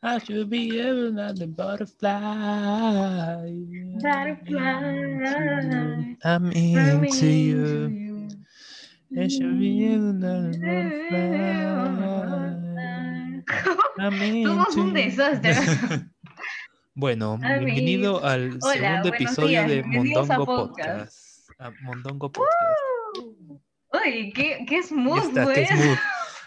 [0.00, 3.50] I should be able to butterfly.
[4.00, 6.14] Butterfly.
[6.22, 8.28] I'm into you.
[9.18, 11.18] I should be butterfly.
[13.98, 16.06] I'm into un desastre.
[16.94, 21.46] Bueno, bienvenido al Hola, segundo buenos episodio días, de Mondongo podcast.
[21.46, 21.60] Podcast.
[21.60, 22.50] A Mondongo Podcast.
[23.92, 25.66] Oye, qué, qué smooth, güey.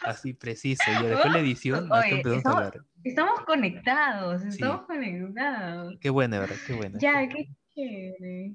[0.04, 0.84] Así preciso.
[1.04, 2.86] Y después la edición, Oye, empezamos a estamos- hablar.
[3.04, 4.48] Estamos conectados, Sí.
[4.50, 5.96] estamos conectados.
[6.00, 6.56] Qué buena, ¿verdad?
[6.68, 7.00] Qué buena.
[7.00, 8.54] Ya, qué chévere.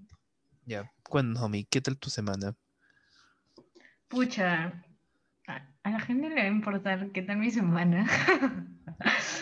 [0.64, 0.90] Ya.
[1.08, 2.54] Cuéntanos, homie, ¿qué tal tu semana?
[4.08, 4.82] Pucha,
[5.48, 8.06] a, la gente le va a importar qué tal mi semana.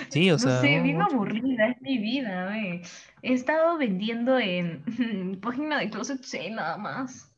[0.09, 2.83] Sí, o No sea, sé, bien aburrida es mi vida, ve.
[3.23, 4.83] He estado vendiendo en
[5.43, 7.33] página de Closet Sale nada más.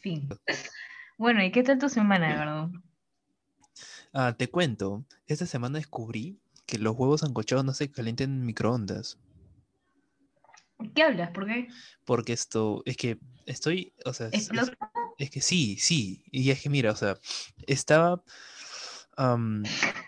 [0.00, 0.28] Fin.
[1.18, 2.70] Bueno, ¿y qué tal tu semana, Eduardo?
[4.18, 5.04] Ah, te cuento.
[5.26, 9.18] Esta semana descubrí que los huevos ancochados no se calientan en microondas.
[10.94, 11.32] ¿Qué hablas?
[11.32, 11.68] ¿Por qué?
[12.06, 14.78] Porque esto, es que estoy, o sea, es, es- ¿Explota?
[15.18, 16.24] es que sí, sí.
[16.30, 17.18] Y es que mira, o sea,
[17.66, 18.22] estaba,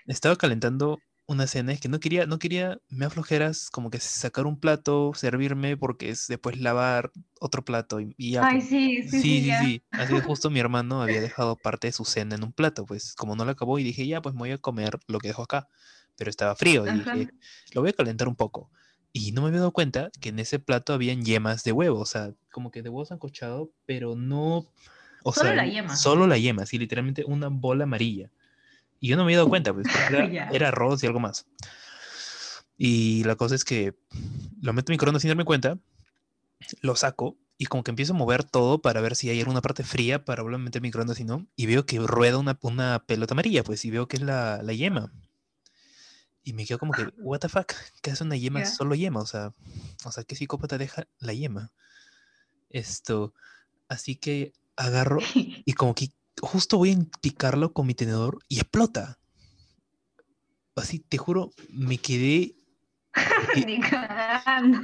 [0.07, 4.47] estaba calentando una cena, es que no quería, no quería, me aflojeras como que sacar
[4.47, 8.49] un plato, servirme, porque es después lavar otro plato y, y ya.
[8.49, 9.59] Ay, sí, sí, Sí, sí, sí, ya.
[9.59, 9.85] sí.
[9.97, 13.15] Así que justo mi hermano había dejado parte de su cena en un plato, pues
[13.15, 15.43] como no lo acabó y dije, ya, pues me voy a comer lo que dejo
[15.43, 15.69] acá.
[16.17, 17.15] Pero estaba frío y Ajá.
[17.15, 17.31] dije,
[17.75, 18.71] lo voy a calentar un poco.
[19.13, 22.07] Y no me había dado cuenta que en ese plato habían yemas de huevo, o
[22.07, 24.67] sea, como que de huevo sancochado, pero no...
[25.25, 25.95] O Solo sea, la yema.
[25.97, 28.31] Solo la yema, sí, literalmente una bola amarilla.
[29.01, 31.47] Y yo no me había dado cuenta, pues era, era arroz y algo más.
[32.77, 33.95] Y la cosa es que
[34.61, 35.79] lo meto en microondas sin darme cuenta,
[36.81, 39.83] lo saco y como que empiezo a mover todo para ver si hay alguna parte
[39.83, 41.49] fría para volver a meter microondas y no.
[41.57, 44.73] Y veo que rueda una, una pelota amarilla, pues, y veo que es la, la
[44.73, 45.13] yema.
[46.45, 48.61] Y me quedo como que, what the fuck, ¿qué hace una yema?
[48.61, 48.67] Ya.
[48.67, 49.53] Solo yema, o sea,
[50.05, 51.73] o sea, ¿qué psicópata deja la yema?
[52.71, 53.35] Esto,
[53.89, 59.19] así que agarro y como que justo voy a picarlo con mi tenedor y explota.
[60.77, 62.55] Así, te juro, me quedé,
[63.67, 64.79] Ni cagando.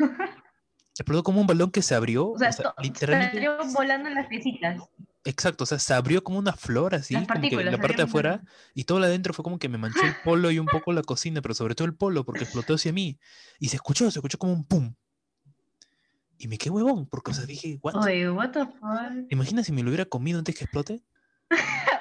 [0.99, 4.27] explotó como un balón que se abrió, O sea, o sea, literalmente, salió volando las
[4.27, 4.81] piecitas.
[5.25, 8.43] exacto, o sea, se abrió como una flor así, como que la parte de afuera,
[8.75, 10.93] y todo lo de adentro fue como que me manchó el polo y un poco
[10.93, 13.19] la cocina, pero sobre todo el polo, porque explotó hacia mí,
[13.61, 14.95] y se escuchó, se escuchó como un pum.
[16.39, 17.95] Y me quedé huevón, porque, o sea, dije, what?
[17.95, 19.29] Oye, what the fuck.
[19.29, 21.05] ¿Te imaginas si me lo hubiera comido antes que explote?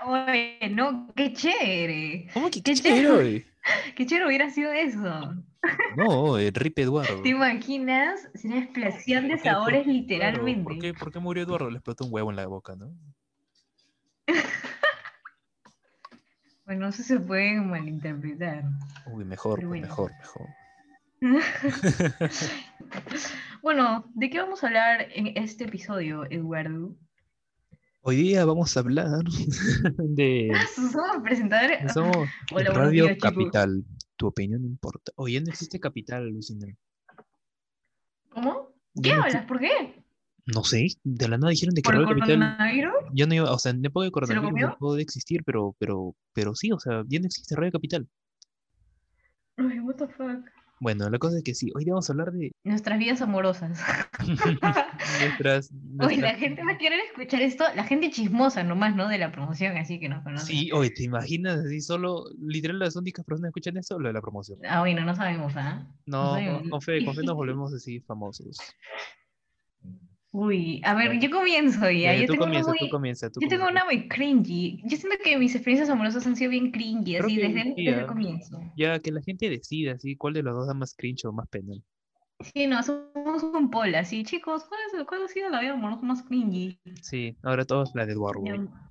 [0.06, 2.28] Oye, no, qué chévere.
[2.34, 3.46] ¿Cómo que Qué qué chévere?
[3.96, 5.36] Qué chévere hubiera sido eso.
[5.96, 7.22] No, el Rip Eduardo.
[7.22, 8.30] ¿Te imaginas?
[8.36, 9.50] Sería explosión de ¿Por qué?
[9.50, 10.64] ¿Por- sabores literalmente.
[10.64, 11.70] ¿por, qué, por qué murió Eduardo?
[11.70, 12.94] Le explotó un huevo en la boca, ¿no?
[16.66, 18.64] Bueno, eso se puede malinterpretar.
[19.08, 19.88] Uy, mejor, pues, bueno.
[19.88, 20.48] mejor, mejor.
[23.62, 26.96] Bueno, ¿de qué vamos a hablar en este episodio, Eduardo?
[28.06, 29.24] Hoy día vamos a hablar
[29.98, 31.94] de Somos presentadores.
[31.94, 32.18] somos
[32.52, 33.32] Hola, Radio días, chicos.
[33.32, 33.86] Capital.
[34.18, 35.12] Tu opinión importa.
[35.16, 36.68] Oye, no existe Capital, Lucina.
[38.30, 38.74] ¿Cómo?
[39.02, 39.46] ¿Qué no, hablas?
[39.46, 40.04] ¿Por qué?
[40.46, 42.94] no sé, de la nada dijeron de que ¿Por el Radio Capital coronavirus?
[43.14, 44.68] ya no iba, o sea, en época de ¿Se lo coronavirus comió?
[44.68, 48.10] dejó de existir, pero, pero, pero sí, o sea, ya no existe Radio Capital.
[49.58, 50.53] Ay, what the fuck.
[50.84, 53.80] Bueno, la cosa es que sí, hoy vamos a hablar de Nuestras vidas amorosas.
[55.22, 59.08] nuestras, Oye, la nuestras- gente va a querer escuchar esto, la gente chismosa nomás, ¿no?
[59.08, 60.46] De la promoción, así que nos conoce.
[60.48, 64.14] Sí, oye, ¿te imaginas así solo, literal, las únicas personas que escuchan esto, lo de
[64.14, 64.60] la promoción?
[64.68, 65.88] Ah, bueno, no sabemos, ¿ah?
[66.06, 66.70] No, sabemos.
[66.70, 68.58] con fe, con fe nos volvemos así famosos.
[70.34, 72.16] Uy, a ver, yo comienzo ya.
[72.16, 74.82] Yo tengo una comienza, muy, tú comienza, tú yo tengo una muy cringy.
[74.84, 78.08] Yo siento que mis experiencias amorosas han sido bien cringy, así, desde, sí, desde el
[78.08, 78.60] comienzo.
[78.76, 81.48] Ya que la gente decida así cuál de los dos da más cringe o más
[81.50, 81.76] pena.
[82.40, 86.02] Sí, no, somos un poll, así, chicos, ¿cuál, es, cuál ha sido la vida amorosa
[86.02, 86.80] más cringy?
[87.04, 88.42] Sí, ahora todos la de Eduardo.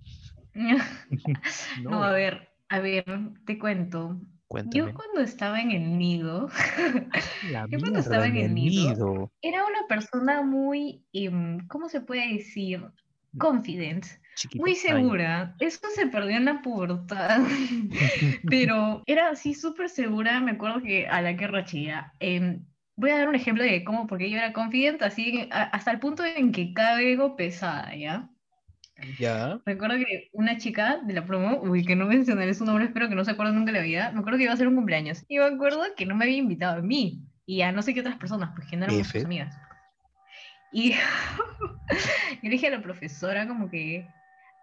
[1.82, 3.04] No, a ver, a ver,
[3.46, 4.20] te cuento.
[4.66, 6.48] Yo cuando estaba en el nido,
[7.50, 9.32] La yo cuando estaba en el nido, nido.
[9.42, 12.84] era una persona muy, em, ¿cómo se puede decir?
[13.38, 14.04] Confident,
[14.36, 14.62] Chiquita.
[14.62, 14.76] muy Ay.
[14.76, 15.56] segura.
[15.58, 17.40] Eso se perdió en la pubertad,
[18.50, 20.40] pero era así súper segura.
[20.40, 22.12] Me acuerdo que a la que rachía.
[22.20, 22.64] em,
[22.96, 26.24] voy a dar un ejemplo de cómo, porque yo era confident, así hasta el punto
[26.24, 28.28] en que caigo pesada, ¿ya?
[29.18, 29.60] Ya.
[29.64, 33.14] Recuerdo que una chica de la promo, uy, que no mencionaré su nombre, espero que
[33.14, 35.24] no se acuerde nunca de la vida, me acuerdo que iba a hacer un cumpleaños.
[35.28, 38.00] Y me acuerdo que no me había invitado a mí y a no sé qué
[38.00, 39.56] otras personas, pues que no éramos sus amigas.
[40.72, 40.92] Y
[42.42, 44.08] yo dije a la profesora como que,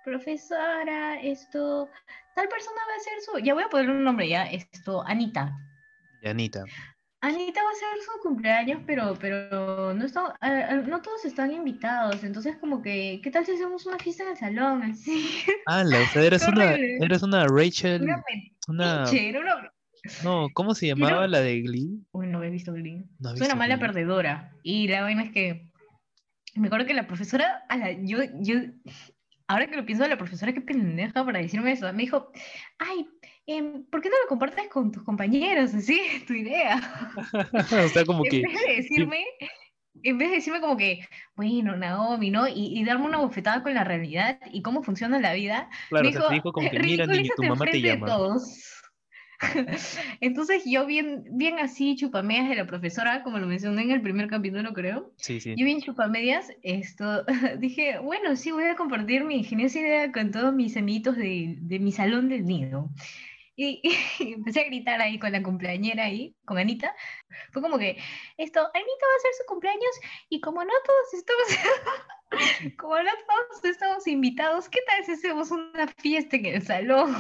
[0.04, 1.90] profesora, esto,
[2.36, 5.56] tal persona va a ser su, ya voy a ponerle un nombre ya, esto, Anita.
[6.22, 6.66] Y Anita.
[7.22, 11.52] Anita va a ser su cumpleaños, pero, pero no, está, eh, eh, no todos están
[11.52, 14.84] invitados, entonces como que, ¿qué tal si hacemos una fiesta en el salón?
[14.92, 15.28] Así.
[15.66, 18.08] Ah, la, o sea, eres una, eres una Rachel,
[18.68, 19.06] Una
[20.24, 22.00] no, ¿cómo se llamaba la de Glee?
[22.12, 23.06] Uy, no he visto Glee.
[23.20, 23.88] No Soy una mala Glee.
[23.88, 24.54] perdedora.
[24.64, 25.70] Y la vaina es que
[26.56, 28.56] me acuerdo que la profesora, ala, yo, yo,
[29.48, 31.92] ahora que lo pienso, la profesora qué pendeja para decirme eso.
[31.94, 32.32] Me dijo,
[32.78, 33.08] ay,
[33.58, 35.74] em, ¿por qué no lo compartes con tus compañeros?
[35.74, 36.80] Así es tu idea.
[37.86, 39.26] O sea, como En que, vez de decirme,
[40.04, 42.48] en vez de decirme como que, bueno, Naomi, ¿no?
[42.48, 46.10] Y, y darme una bofetada con la realidad y cómo funciona la vida, claro, me
[46.10, 48.08] o sea, dijo, te dijo como que, mira, niño, tu mamá te llama.
[48.08, 48.66] todos.
[50.22, 54.28] Entonces yo bien, bien así, chupamedias de la profesora, como lo mencioné en el primer
[54.28, 55.14] capítulo, creo.
[55.18, 55.56] Sí, sí.
[55.56, 57.24] Yo bien chupamedias, esto,
[57.60, 61.80] dije, bueno, sí, voy a compartir mi ingeniosa idea con todos mis amiguitos de, de
[61.80, 62.90] mi salón del nido.
[63.60, 66.96] Y, y empecé a gritar ahí con la cumpleañera ahí, con Anita.
[67.52, 67.98] Fue como que,
[68.38, 71.48] esto, Anita va a hacer su cumpleaños y como no todos estamos,
[72.78, 77.18] como no todos estamos invitados, ¿qué tal si hacemos una fiesta en el salón?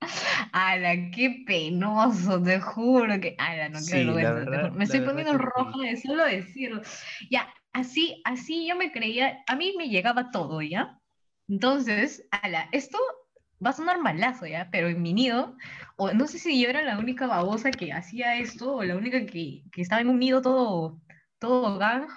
[0.52, 2.42] ¡Hala, qué penoso!
[2.42, 3.36] Te juro que.
[3.38, 4.72] ¡Hala, no, qué Sí, juro.
[4.72, 6.82] Me estoy poniendo roja de solo decirlo.
[7.30, 9.44] Ya, así, así yo me creía.
[9.46, 10.98] A mí me llegaba todo, ¿ya?
[11.48, 12.98] Entonces, ala, esto
[13.64, 14.68] va a sonar malazo, ¿ya?
[14.70, 15.56] Pero en mi nido,
[15.96, 19.26] o no sé si yo era la única babosa que hacía esto, o la única
[19.26, 21.00] que, que estaba en un nido todo,
[21.38, 22.08] todo gang,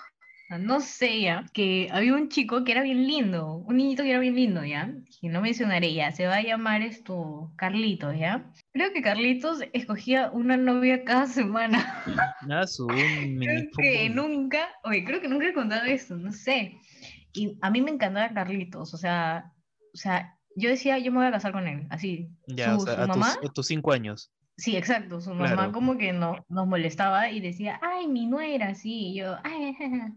[0.60, 4.20] no sé ya, que había un chico que era bien lindo, un niñito que era
[4.20, 4.94] bien lindo, ¿ya?
[5.20, 8.46] Que no mencionaré ya, se va a llamar esto Carlitos, ¿ya?
[8.72, 12.04] Creo que Carlitos escogía una novia cada semana.
[12.68, 16.78] Su mini Creo que nunca, oye, creo que nunca he contado esto, no sé.
[17.34, 19.52] Y a mí me encantaba Carlitos, o sea,
[19.94, 22.30] o sea, yo decía, yo me voy a casar con él, así.
[22.48, 24.32] Ya, o Su, sea, su a tus, mamá, a tus cinco años.
[24.58, 29.10] sí, exacto, su mamá como que no, nos molestaba y decía, ay, mi nuera, sí,
[29.12, 29.76] y yo, ay,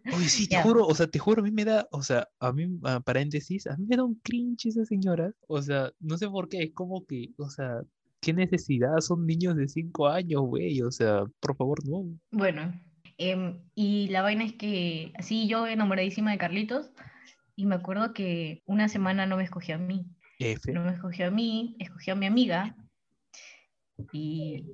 [0.09, 0.63] Oye, sí, te Ya.
[0.63, 3.67] juro, o sea, te juro, a mí me da, o sea, a mí, a paréntesis,
[3.67, 5.33] a mí me da un cringe esa señora.
[5.49, 7.83] O sea, no sé por qué, es como que, o sea,
[8.21, 12.17] qué necesidad, son niños de cinco años, güey, o sea, por favor, no.
[12.31, 12.75] Bueno,
[13.19, 16.91] em, y la vaina es que así yo enamoradísima de Carlitos
[17.57, 20.07] y me acuerdo que una semana no me escogió a mí,
[20.39, 20.73] F.
[20.73, 22.75] no me escogió a mí, escogió a mi amiga
[24.13, 24.65] y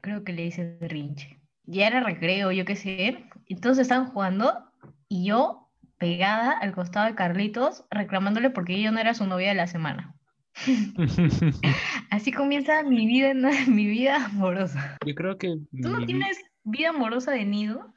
[0.00, 1.40] creo que le hice rinche.
[1.64, 4.72] Ya era recreo, yo qué sé, entonces estaban jugando
[5.08, 5.68] y yo
[5.98, 10.14] pegada al costado de Carlitos reclamándole porque ella no era su novia de la semana.
[12.10, 13.34] Así comienza mi vida,
[13.68, 14.96] mi vida amorosa.
[15.06, 17.92] Yo creo que ¿Tú no mi tienes vida amorosa de nido?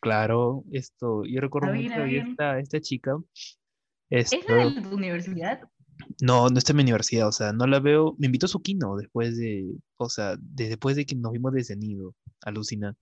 [0.00, 3.16] Claro, esto, yo recuerdo A ver, mucho a esta, esta chica.
[4.08, 5.60] ¿Es Esto, la de tu universidad?
[6.20, 8.14] No, no está en mi universidad, o sea, no la veo.
[8.18, 9.66] Me invitó a su kino después de,
[9.96, 12.94] o sea, de- después de que nos vimos desde nido, alucina.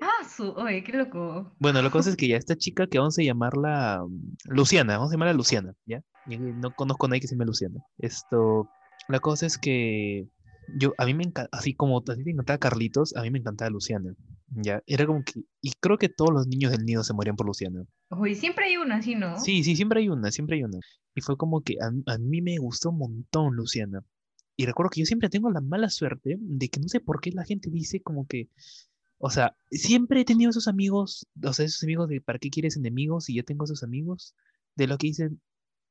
[0.00, 1.52] Ah, su, oye, qué loco.
[1.58, 5.10] Bueno, la cosa es que ya esta chica que vamos a llamarla mm, Luciana, vamos
[5.10, 6.02] a llamarla Luciana, ¿ya?
[6.26, 7.80] No conozco a nadie que se llame Luciana.
[7.98, 8.68] Esto,
[9.08, 10.28] la cosa es que
[10.76, 13.38] yo, a mí me encanta, así como a ti te encantaba Carlitos, a mí me
[13.38, 14.12] encantaba Luciana,
[14.50, 14.82] ¿ya?
[14.86, 17.84] Era como que, y creo que todos los niños del nido se morían por Luciana.
[18.10, 19.38] Oye, siempre hay una así, ¿no?
[19.38, 20.78] Sí, sí, siempre hay una, siempre hay una.
[21.14, 24.02] Y fue como que a, a mí me gustó un montón Luciana.
[24.56, 27.30] Y recuerdo que yo siempre tengo la mala suerte de que no sé por qué
[27.30, 28.48] la gente dice como que,
[29.18, 32.76] o sea, siempre he tenido esos amigos, o sea, esos amigos de ¿para qué quieres
[32.76, 33.28] enemigos?
[33.28, 34.34] Y yo tengo esos amigos
[34.74, 35.40] de lo que dicen,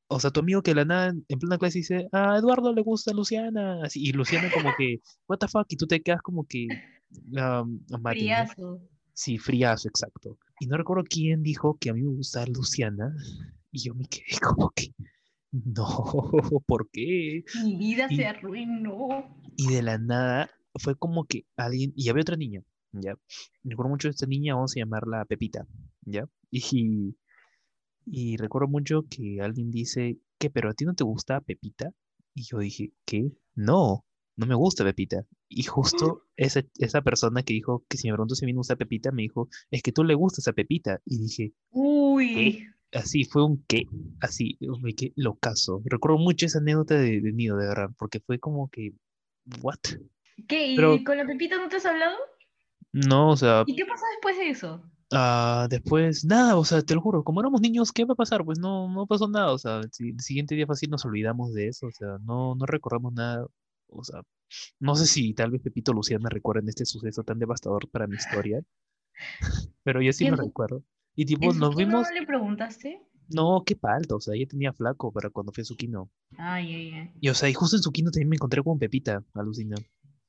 [0.08, 2.82] o sea, tu amigo que de la nada en plena clase dice, a Eduardo le
[2.82, 6.44] gusta Luciana, así, y Luciana como que, what the fuck, y tú te quedas como
[6.46, 6.66] que,
[7.32, 8.46] um, Mati, ¿no?
[8.46, 8.80] Friazo.
[9.12, 10.38] Sí, friazo, exacto.
[10.60, 13.14] Y no recuerdo quién dijo que a mí me gustaba Luciana.
[13.70, 14.24] Y yo me quedé
[14.56, 14.92] como que,
[15.52, 15.84] no,
[16.66, 17.44] ¿por qué?
[17.64, 19.36] Mi vida Y- se arruinó.
[19.56, 22.62] Y de la nada fue como que alguien, y había otra niña,
[22.92, 23.14] ¿ya?
[23.64, 25.66] Me acuerdo mucho de esta niña, vamos a llamarla Pepita,
[26.02, 26.28] ¿ya?
[26.50, 27.14] Y,
[28.10, 30.50] y recuerdo mucho que alguien dice, ¿qué?
[30.50, 31.92] ¿Pero a ti no te gusta Pepita?
[32.34, 33.30] Y yo dije, ¿qué?
[33.54, 34.04] No,
[34.36, 35.24] no me gusta Pepita.
[35.48, 35.62] Y
[36.12, 38.76] justo esa, esa persona que dijo que si me preguntó si a mí me gusta
[38.76, 41.00] Pepita, me dijo, es que tú le gustas a Pepita.
[41.04, 42.64] Y dije, Uy.
[42.92, 43.84] así fue un qué,
[44.20, 45.82] así, me quedé locazo.
[45.84, 48.92] Recuerdo mucho esa anécdota de, de Nido, de verdad, porque fue como que,
[49.62, 49.78] ¿what?
[50.46, 50.72] ¿Qué?
[50.72, 52.16] ¿Y Pero- con la Pepita no te has hablado?
[52.92, 54.82] No, o sea, ¿Y qué pasó después de eso?
[55.12, 58.44] Ah, después, nada, o sea, te lo juro, como éramos niños, ¿qué va a pasar?
[58.44, 61.86] Pues no, no pasó nada, o sea, el siguiente día fácil nos olvidamos de eso,
[61.86, 63.46] o sea, no, no recordamos nada,
[63.88, 64.22] o sea,
[64.80, 68.16] no sé si tal vez Pepito o Luciana recuerden este suceso tan devastador para mi
[68.16, 68.62] historia,
[69.82, 70.82] pero yo sí ¿Y lo recuerdo.
[71.14, 73.02] Y tipo, ¿En su nos vimos, no le preguntaste?
[73.30, 76.10] no, qué palta, o sea, ella tenía flaco para cuando fue a su kino.
[76.36, 77.12] Ay, ay, ay.
[77.20, 79.76] Y o sea, y justo en su kino también me encontré con Pepita, alucina.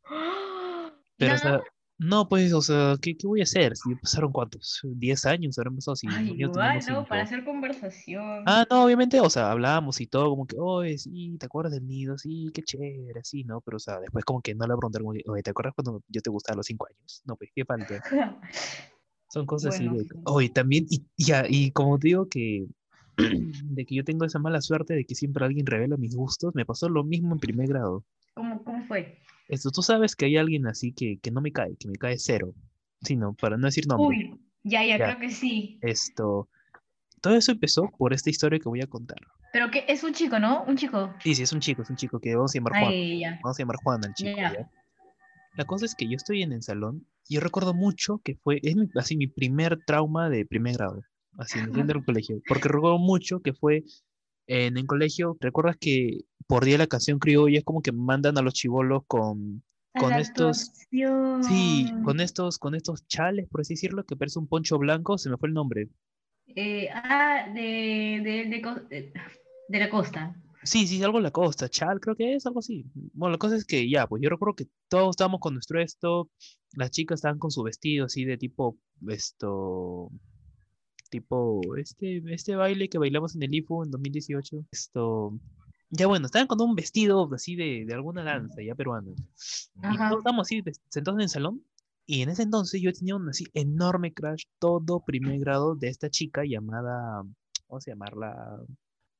[0.05, 0.91] ¡Ah!
[1.17, 1.61] Pero o sea,
[1.99, 3.75] No, pues, o sea, ¿qué, qué voy a hacer?
[3.75, 7.05] Si pasaron cuántos, 10 años, habrán pasado, si Ay, igual, ¿no?
[7.05, 8.43] Para hacer conversación.
[8.45, 11.85] Ah, no, obviamente, o sea, hablábamos y todo, como que, oye, sí, ¿te acuerdas del
[11.85, 12.17] nido?
[12.17, 13.59] Sí, qué chévere, sí, ¿no?
[13.59, 16.29] Pero, o sea, después como que no le preguntaron, oye, ¿te acuerdas cuando yo te
[16.29, 17.21] gustaba a los 5 años?
[17.25, 17.95] No, pues, qué falta.
[19.29, 20.09] Son cosas así de, sí.
[20.23, 22.65] oye, también, y ya, y como te digo que,
[23.17, 26.65] de que yo tengo esa mala suerte de que siempre alguien revela mis gustos, me
[26.65, 28.05] pasó lo mismo en primer grado.
[28.33, 29.19] ¿Cómo, cómo fue?
[29.49, 32.17] Esto, tú sabes que hay alguien así que, que no me cae, que me cae
[32.17, 32.53] cero.
[33.01, 34.17] Sí, no, para no decir nombre.
[34.17, 35.05] Uy, ya, ya, Ya.
[35.07, 35.79] creo que sí.
[35.81, 36.47] Esto,
[37.21, 39.17] todo eso empezó por esta historia que voy a contar.
[39.51, 40.63] Pero que es un chico, ¿no?
[40.65, 41.13] Un chico.
[41.23, 42.93] Sí, sí, es un chico, es un chico que vamos a llamar Juan.
[42.93, 43.39] Ay, ya.
[43.43, 44.53] Vamos a llamar Juan al chico, Ya.
[44.53, 44.69] ¿ya?
[45.55, 48.59] La cosa es que yo estoy en el salón y yo recuerdo mucho que fue,
[48.63, 51.03] es mi- así mi primer trauma de primer grado,
[51.37, 51.71] así en el
[52.05, 53.83] colegio, porque recuerdo mucho que fue
[54.49, 58.37] en el colegio, ¿recuerdas que por día de la canción criolla es como que mandan
[58.37, 59.63] a los chivolos con,
[59.93, 61.43] con estos, actuación.
[61.43, 65.29] sí, con estos, con estos chales, por así decirlo, que parece un poncho blanco, se
[65.29, 65.89] me fue el nombre.
[66.55, 67.61] Eh, ah, de,
[68.23, 69.13] de, de, de-
[69.69, 70.35] de la costa.
[70.63, 72.85] Sí, sí, algo en la costa, chal, creo que es algo así.
[73.13, 76.29] Bueno, la cosa es que ya, pues yo recuerdo que todos estábamos con nuestro esto,
[76.73, 78.77] las chicas estaban con su vestido así de tipo,
[79.07, 80.09] esto,
[81.09, 85.39] tipo, este, este baile que bailamos en el IFU en 2018, esto,
[85.89, 89.11] ya bueno, estaban con un vestido así de, de alguna danza, ya peruana.
[89.11, 90.09] Y Ajá.
[90.09, 91.63] todos estábamos así sentados en el salón,
[92.05, 96.09] y en ese entonces yo tenía un así enorme crush, todo primer grado de esta
[96.09, 97.23] chica llamada,
[97.67, 98.63] vamos a llamarla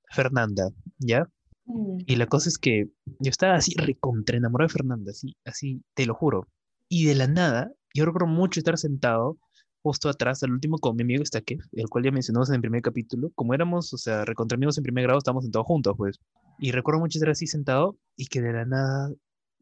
[0.10, 1.30] Fernanda, ¿ya?
[1.66, 5.84] Uh, Y la cosa es que yo estaba así recontra enamorado de Fernanda, así, así,
[5.94, 6.48] te lo juro.
[6.88, 9.38] Y de la nada, yo recuerdo mucho estar sentado
[9.82, 12.82] justo atrás, al último, con mi amigo Estaque, el cual ya mencionamos en el primer
[12.82, 13.32] capítulo.
[13.36, 16.20] Como éramos, o sea, recontra amigos en primer grado, estábamos sentados juntos, pues.
[16.60, 19.12] Y recuerdo mucho estar así sentado y que de la nada,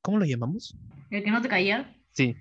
[0.02, 0.76] ¿cómo lo llamamos?
[1.12, 1.96] el que no te caía.
[2.12, 2.36] Sí,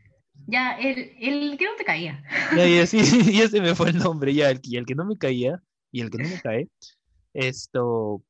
[0.47, 2.23] Ya, el, el que no te caía.
[2.57, 2.99] ya, ya, sí,
[3.39, 6.11] ya se me fue el nombre, ya, el, el que no me caía y el
[6.11, 6.69] que no me cae,
[7.35, 8.23] esto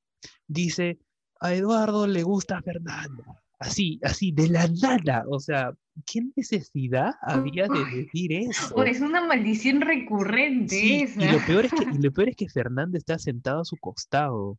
[0.48, 0.98] dice,
[1.40, 3.42] a Eduardo le gusta Fernanda.
[3.58, 5.24] Así, así, de la nada.
[5.28, 5.72] O sea,
[6.04, 8.74] ¿qué necesidad había de decir eso?
[8.74, 11.24] Oh, es una maldición recurrente Sí, esa.
[11.24, 13.76] y lo peor es que, y lo peor es que Fernanda está sentada a su
[13.76, 14.58] costado.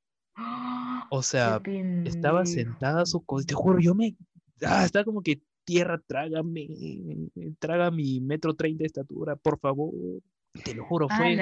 [1.10, 1.62] O sea,
[2.06, 3.48] estaba sentada a su costado.
[3.48, 4.16] Te juro, yo me.
[4.66, 6.68] Ah, estaba como que tierra, trágame.
[7.60, 9.94] Traga mi metro treinta de estatura, por favor.
[10.64, 11.38] Te lo juro, fue.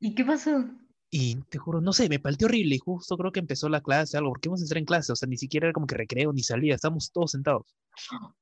[0.00, 0.64] ¿Y qué pasó?
[1.12, 2.76] Y te juro, no sé, me palteó horrible.
[2.76, 5.12] Y justo creo que empezó la clase, algo, porque íbamos a entrar en clase.
[5.12, 7.74] O sea, ni siquiera era como que recreo ni salía, estábamos todos sentados.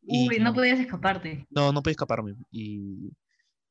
[0.02, 1.46] Uy, Y- no podías escaparte.
[1.50, 2.34] No, no podía escaparme.
[2.50, 3.10] Y,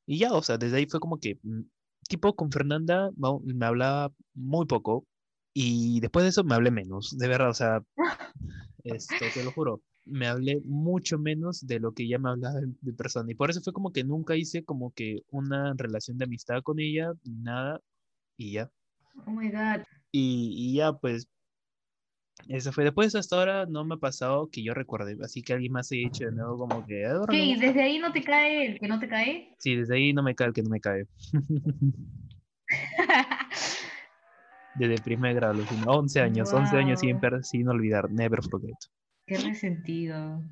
[0.06, 1.60] y ya, o sea, desde ahí fue como que, mm,
[2.08, 3.10] tipo, con Fernanda
[3.44, 5.06] me hablaba muy poco.
[5.54, 7.82] Y después de eso me hablé menos, de verdad, o sea,
[8.84, 12.68] esto, te lo juro, me hablé mucho menos de lo que ella me hablaba de,
[12.80, 13.30] de persona.
[13.30, 16.78] Y por eso fue como que nunca hice como que una relación de amistad con
[16.80, 17.80] ella, ni nada,
[18.36, 18.70] y ya.
[19.26, 19.82] Oh my god.
[20.12, 21.28] Y, y ya, pues,
[22.48, 22.84] eso fue.
[22.84, 26.02] Después hasta ahora no me ha pasado que yo recuerde, así que alguien más haya
[26.02, 27.04] dicho de nuevo como que...
[27.04, 27.38] "Ahora ¿Qué?
[27.38, 27.44] no".
[27.44, 29.54] ¿Y desde ahí no te cae el que no te cae?
[29.58, 31.06] Sí, desde ahí no me cae el que no me cae.
[34.74, 35.90] Desde el primer grado, alucina.
[35.90, 37.42] 11 años, 11 años sin, Wow.
[37.42, 38.76] sin olvidar, never forget.
[39.26, 40.42] Qué resentido.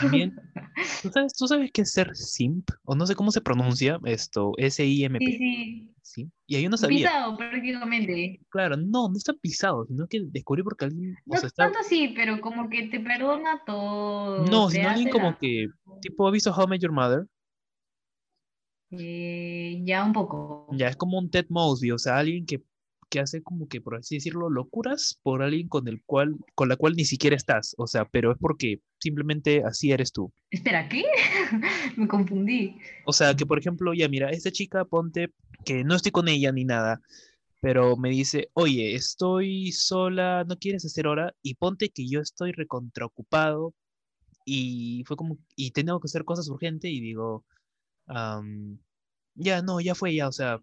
[0.00, 0.34] También,
[1.02, 2.70] ¿tú sabes, ¿tú sabes qué es ser simp?
[2.84, 5.24] O no sé cómo se pronuncia esto, S-I-M-P.
[5.24, 5.94] Sí, sí.
[6.02, 6.30] ¿sí?
[6.46, 7.06] Y ahí yo no sabía.
[7.06, 8.40] Pisado prácticamente.
[8.48, 11.64] Claro, no, no está pisado, sino que descubrí porque alguien, o No sea, está...
[11.64, 14.44] tanto así, pero como que te perdona todo.
[14.46, 15.68] No, sino alguien como la- que,
[16.00, 17.26] tipo, ¿ha visto How Met Your Mother?
[18.92, 20.66] Eh, ya un poco.
[20.72, 22.60] Ya, es como un Ted Mosby, o sea, alguien que,
[23.10, 26.76] que hace como que, por así decirlo, locuras por alguien con el cual, con la
[26.76, 30.32] cual ni siquiera estás, o sea, pero es porque simplemente así eres tú.
[30.50, 31.04] Espera, ¿qué?
[31.96, 32.76] Me confundí.
[33.04, 35.30] O sea, que por ejemplo, ya mira, esta chica, ponte
[35.64, 37.00] que no estoy con ella ni nada,
[37.60, 41.34] pero me dice, oye, estoy sola, ¿no quieres hacer hora?
[41.42, 43.74] Y ponte que yo estoy recontraocupado
[44.44, 47.44] y fue como, y tengo que hacer cosas urgentes y digo,
[48.06, 48.78] am,
[49.34, 50.60] ya, no, ya fue, ya, o sea,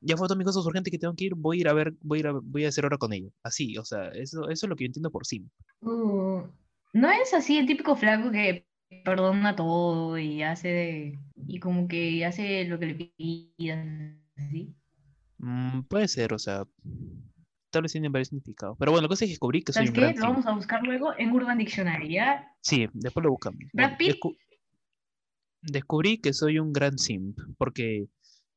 [0.00, 1.94] ya fue todas mis cosas urgentes que tengo que ir, voy a ir a ver,
[2.00, 3.30] voy a ir a, voy a hacer hora con ella.
[3.42, 5.44] Así, o sea, eso, eso es lo que yo entiendo por sí.
[5.80, 6.42] Uh,
[6.94, 8.66] no es así el típico flaco que
[9.04, 14.22] perdona todo y hace de- y como que hace lo que le pidan.
[14.50, 14.74] ¿sí?
[15.38, 16.64] Mm, puede ser, o sea,
[17.70, 18.76] tal vez tiene varios significados.
[18.78, 20.00] Pero bueno, la cosa es que descubrí que soy ¿Sabes un qué?
[20.00, 20.32] gran Lo simp.
[20.32, 22.48] vamos a buscar luego en Urban Dictionary, ¿ya?
[22.60, 23.60] Sí, después lo buscamos.
[23.72, 24.14] Brad Pitt.
[24.16, 24.36] descu-
[25.62, 28.06] descubrí que soy un gran simp, porque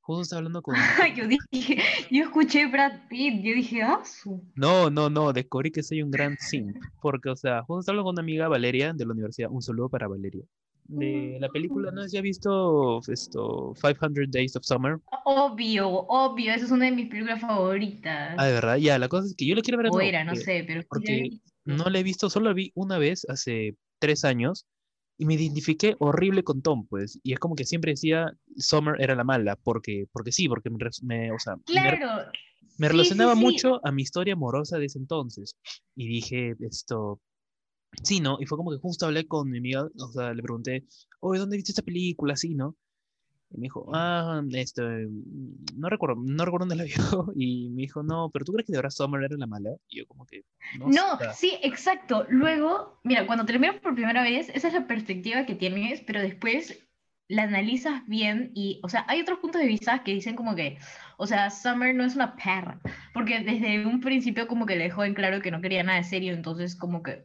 [0.01, 0.75] justo estaba hablando con...
[1.15, 1.77] Yo dije,
[2.09, 4.43] yo escuché Brad Pitt, yo dije, ah, su.
[4.55, 8.05] No, no, no, descubrí que soy un gran simp, porque, o sea, justo estaba hablando
[8.05, 10.43] con una amiga, Valeria, de la universidad, un saludo para Valeria.
[10.85, 12.05] de la película, ¿no?
[12.07, 14.97] ¿Ya has visto esto, 500 Days of Summer?
[15.23, 18.35] Obvio, obvio, esa es una de mis películas favoritas.
[18.37, 20.23] Ah, de verdad, ya, la cosa es que yo la quiero ver o nuevo, era,
[20.23, 21.29] no porque- sé, pero porque
[21.65, 24.65] no la he visto, solo la vi una vez hace tres años
[25.21, 29.13] y me identifiqué horrible con Tom, pues, y es como que siempre decía Summer era
[29.13, 32.31] la mala, porque, porque sí, porque me, me- o sea, me, Claro.
[32.79, 33.45] me sí, relacionaba sí, sí.
[33.45, 35.55] mucho a mi historia amorosa de ese entonces.
[35.95, 37.21] Y dije, esto,
[38.03, 38.37] sí, ¿no?
[38.41, 40.87] Y fue como que justo hablé con mi amiga, o sea, le pregunté,
[41.19, 42.35] oye, ¿dónde viste esta película?
[42.35, 42.75] Sí, ¿no?
[43.53, 44.83] Y me dijo, ah, esto,
[45.75, 46.95] no recuerdo, no recuerdo dónde la vio.
[47.35, 49.71] Y me dijo, no, pero ¿tú crees que de verdad Summer era la mala?
[49.89, 50.43] Y yo como que,
[50.79, 52.25] no, No, sí, exacto.
[52.29, 56.01] Luego, mira, cuando te lo miras por primera vez, esa es la perspectiva que tienes,
[56.01, 56.87] pero después
[57.27, 60.77] la analizas bien y, o sea, hay otros puntos de vista que dicen como que,
[61.17, 62.81] o sea, Summer no es una perra,
[63.13, 66.03] porque desde un principio como que le dejó en claro que no quería nada de
[66.03, 67.23] serio, entonces como que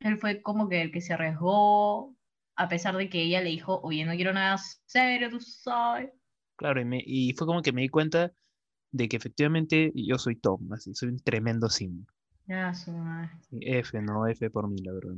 [0.00, 2.15] él fue como que el que se arriesgó,
[2.56, 6.10] a pesar de que ella le dijo, oye, no quiero nada serio, tú sabes.
[6.56, 8.32] claro, y, me- y fue como que me di cuenta
[8.92, 12.06] de que efectivamente yo soy Tom, así, soy un tremendo sim.
[12.48, 13.30] Ya, su madre.
[13.50, 15.14] Sí, F, no, F por mí, la verdad.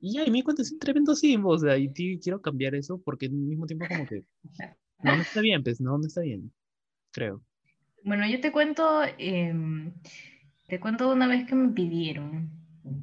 [0.00, 2.74] Y ya, y me di cuenta, es un tremendo sim, o sea, y quiero cambiar
[2.74, 4.24] eso porque al mismo tiempo como que,
[5.02, 6.52] no, no está bien, pues, no, no está bien,
[7.12, 7.44] creo.
[8.04, 9.92] Bueno, yo te cuento, em,
[10.68, 12.50] te cuento una vez que me pidieron.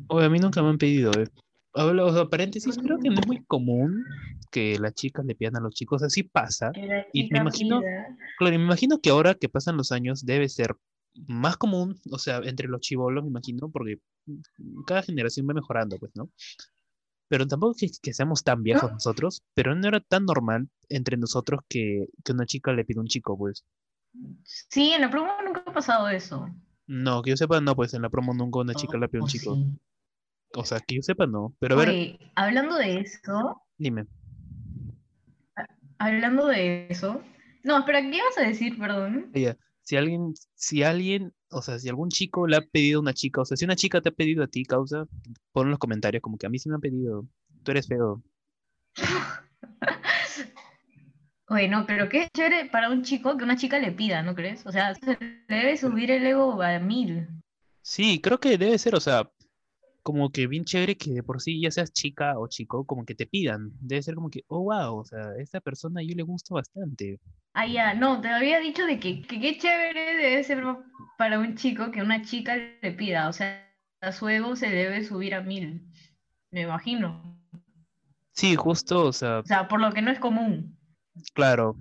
[0.10, 1.28] Oye, a mí nunca me han pedido, eh.
[1.74, 4.04] Hablo, o sea, paréntesis, creo que no es muy común
[4.52, 6.72] que las chicas le pidan a los chicos, así pasa.
[7.14, 8.18] Y me imagino- pida.
[8.40, 10.76] Claro, me imagino que ahora que pasan los años debe ser
[11.28, 14.00] más común, o sea, entre los chibolos, me imagino, porque
[14.86, 16.30] cada generación va mejorando, pues, ¿no?
[17.30, 18.94] Pero tampoco que, que seamos tan viejos No.
[18.96, 23.02] nosotros, pero no era tan normal entre nosotros que, que una chica le pida a
[23.02, 23.66] un chico, pues.
[24.44, 26.50] Sí, en la promo nunca ha pasado eso.
[26.88, 29.24] No, que yo sepa, no, pues en la promo nunca una chica le pide a
[29.24, 29.56] un ¿O chico.
[29.56, 29.66] sí?
[30.56, 31.56] O sea, que yo sepa, no.
[31.60, 34.06] Pero a ver, Oye, hablando de eso, dime.
[35.98, 37.22] hablando de eso.
[37.64, 38.78] No, espera, ¿qué ibas a decir?
[38.78, 39.30] Perdón.
[39.34, 43.14] Ella, si alguien, si alguien, o sea, si algún chico le ha pedido a una
[43.14, 45.06] chica, o sea, si una chica te ha pedido a ti, causa,
[45.52, 47.26] pon en los comentarios como que a mí sí me han pedido,
[47.64, 48.24] tú eres feo.
[51.50, 54.66] Oye, no, pero qué chévere para un chico que una chica le pida, ¿no crees?
[54.66, 57.28] O sea, se debe subir el ego a mil.
[57.82, 59.32] Sí, creo que debe ser, o sea,
[60.08, 63.14] como que bien chévere que de por sí ya seas chica o chico, como que
[63.14, 63.72] te pidan.
[63.82, 67.20] Debe ser como que, oh, wow, o sea, esta persona yo le gusto bastante.
[67.54, 70.64] Ah, ya, no, te había dicho de que que qué chévere debe ser
[71.18, 73.28] para un chico que una chica le pida.
[73.28, 75.92] O sea, a su ego se debe subir a mil.
[76.52, 77.38] Me imagino.
[78.32, 80.80] Sí, justo, o sea, O sea, por lo que no es común.
[81.34, 81.76] claro,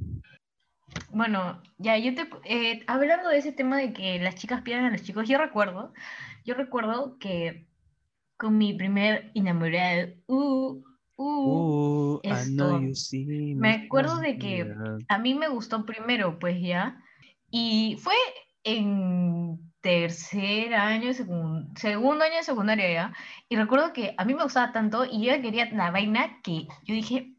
[1.10, 4.90] Bueno, ya, yo te, eh, hablando de ese tema de que las chicas pidan a
[4.90, 5.92] los chicos, yo recuerdo,
[6.44, 7.68] yo recuerdo que
[8.36, 10.82] con mi primer enamorado, uh,
[11.16, 14.74] uh, uh, esto, you see me me acuerdo de que here.
[15.08, 17.02] a mí me gustó primero, pues ya,
[17.50, 18.14] y fue
[18.64, 23.12] en tercer año, segun- segundo año de secundaria ya,
[23.48, 26.94] y recuerdo que a mí me gustaba tanto y yo quería la vaina que yo
[26.94, 27.32] dije,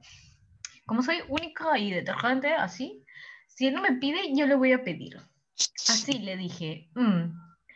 [0.86, 3.04] como soy única y detergente, así,
[3.48, 5.18] si él no me pide, yo le voy a pedir.
[5.90, 7.34] Así le dije, "Mm".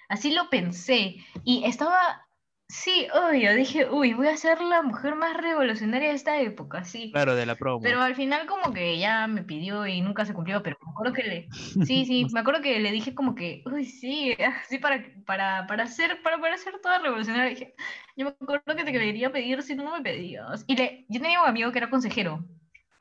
[0.09, 1.17] así lo pensé.
[1.43, 2.25] Y estaba,
[2.71, 7.11] sí, obvio, dije, uy, voy a ser la mujer más revolucionaria de esta época, sí.
[7.11, 7.81] Claro, de la promo.
[7.81, 11.13] Pero al final como que ya me pidió y nunca se cumplió, pero me acuerdo
[11.13, 11.47] que le,
[11.85, 15.87] sí, sí, me acuerdo que le dije como que, uy, sí, así para, para, para
[15.87, 17.75] ser, para, para ser toda revolucionaria, dije,
[18.15, 20.63] yo me acuerdo que te quería pedir si tú no me pedías.
[20.67, 22.45] Y le, yo tenía un amigo que era consejero,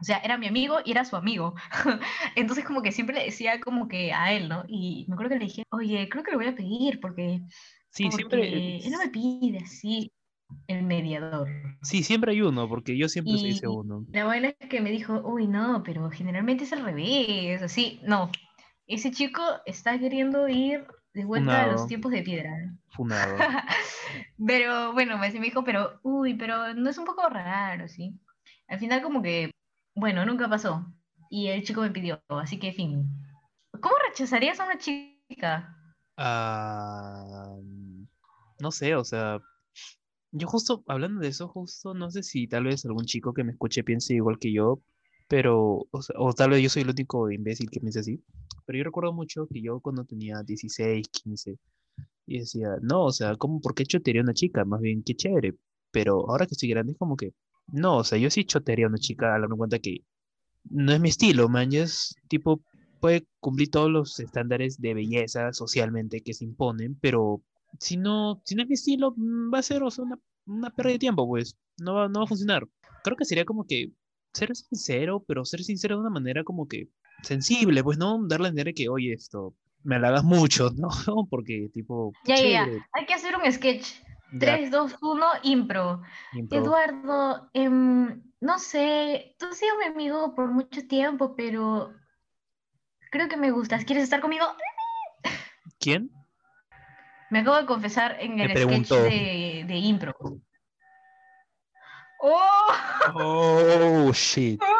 [0.00, 1.54] o sea, era mi amigo y era su amigo.
[2.37, 4.64] Entonces como que siempre le decía como que a él, ¿no?
[4.66, 7.40] Y me acuerdo que le dije, oye, creo que le voy a pedir porque,
[7.90, 10.12] Sí, porque siempre, él no me pide así,
[10.66, 11.48] el mediador.
[11.83, 14.05] sí, siempre hay uno, porque yo siempre soy ese Y uno.
[14.12, 18.31] la buena es que me dijo, uy, no, pero generalmente es al revés, así, no,
[18.87, 22.50] ese chico está queriendo ir de vuelta a los tiempos de piedra.
[22.90, 23.37] Funado.
[24.46, 28.18] Pero bueno, me me dijo, pero, uy, pero no es un poco raro, ¿sí?
[28.68, 29.50] Al final como que,
[29.94, 30.87] bueno, nunca pasó.
[31.29, 33.09] Y el chico me pidió, así que fin.
[33.81, 35.76] ¿Cómo rechazarías a una chica?
[36.16, 37.55] Ah,
[38.60, 39.40] no sé, o sea,
[40.32, 43.52] yo justo, hablando de eso, justo, no sé si tal vez algún chico que me
[43.52, 44.80] escuche piense igual que yo,
[45.28, 48.22] pero, o, sea, o tal vez yo soy el único imbécil que piensa así,
[48.66, 51.58] pero yo recuerdo mucho que yo cuando tenía 16, 15,
[52.26, 54.64] y decía, no, o sea, ¿cómo, por qué chotearía una chica?
[54.64, 55.54] Más bien, qué chévere,
[55.90, 57.34] pero ahora que estoy grande es como que,
[57.68, 59.98] no, o sea, yo sí chotearía una chica, al darme cuenta que
[60.70, 62.62] no es mi estilo, man, ya es tipo,
[63.00, 67.42] puede cumplir todos los estándares de belleza socialmente que se imponen, pero
[67.78, 70.70] si no, si no es mi estilo, mm, va a ser o sea, una, una
[70.70, 72.66] pérdida de tiempo, pues, no va, no va a funcionar.
[73.04, 73.92] Creo que sería como que
[74.33, 76.88] ser sincero, pero ser sincero de una manera como que
[77.22, 80.88] sensible, pues no darle a entender que, oye, esto, me halagas mucho, ¿no?
[81.28, 82.12] Porque tipo...
[82.24, 82.87] Ya, ya, ya.
[82.92, 83.87] Hay que hacer un sketch.
[84.33, 86.02] ya, 3, 2, 1, impro.
[86.33, 86.59] impro.
[86.59, 91.92] Eduardo, em, no sé, tú has sido mi amigo por mucho tiempo, pero
[93.11, 93.85] creo que me gustas.
[93.85, 94.46] ¿Quieres estar conmigo?
[95.78, 96.11] ¿Quién?
[97.30, 98.94] Me acabo de confesar en el sketch preguntó.
[99.02, 100.14] de, de impro.
[102.22, 102.72] ¡Oh!
[103.14, 104.60] Oh, shit.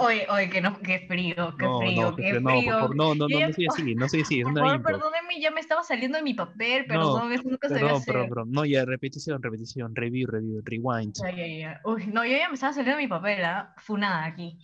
[0.00, 2.72] Oye, oye, que, no, que frío, qué No, frío, no, qué que- no, por frío.
[2.78, 4.92] favor, no, no, no, no soy así, no soy así, es Por una favor, impro.
[4.98, 8.14] perdónenme, ya me estaba saliendo de mi papel, No, perdón, eso nunca se debe hacer.
[8.14, 8.50] perdón.
[8.50, 11.14] No, ya, repetición, repetición, review, review, rewind.
[11.22, 11.80] Ya, ya, ya.
[11.84, 13.74] Uy, no, yo ya me estaba saliendo de mi papel, ¿ah?
[13.78, 14.58] Funada aquí.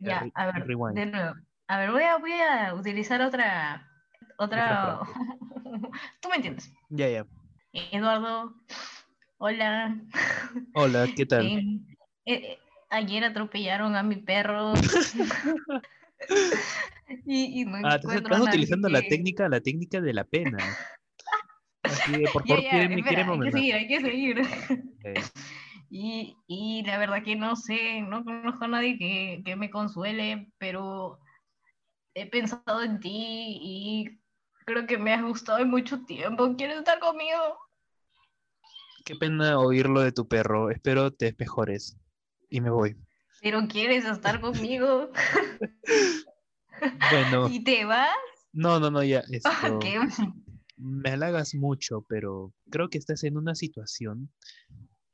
[0.00, 0.96] Ya, a ver, rewind.
[0.98, 1.34] de nuevo.
[1.68, 3.87] A ver, voy a, voy a utilizar otra,
[4.38, 5.00] otra...
[6.20, 6.72] Tú me entiendes.
[6.88, 7.26] Ya, ya.
[7.72, 8.54] Eduardo,
[9.38, 10.00] hola.
[10.74, 11.46] Hola, ¿qué tal?
[12.30, 12.58] Eh, eh,
[12.90, 14.74] ayer atropellaron a mi perro.
[17.24, 20.58] y, y no Ah, encuentro estás utilizando la técnica, la técnica de la pena.
[21.82, 24.42] Así de, por favor, espera, hay que seguir, hay que seguir.
[25.88, 30.52] Y, y la verdad que no sé, no conozco a nadie que, que me consuele,
[30.58, 31.18] pero
[32.12, 34.20] he pensado en ti y
[34.68, 36.54] creo que me has gustado en mucho tiempo.
[36.56, 37.58] ¿Quieres estar conmigo?
[39.06, 40.70] Qué pena oírlo de tu perro.
[40.70, 41.96] Espero te mejores.
[42.50, 42.94] Y me voy.
[43.40, 45.10] Pero quieres estar conmigo
[47.10, 48.14] Bueno, y te vas.
[48.52, 49.22] no, no, no, ya.
[49.30, 49.80] Esto,
[50.76, 54.30] me halagas mucho, pero creo que estás en una situación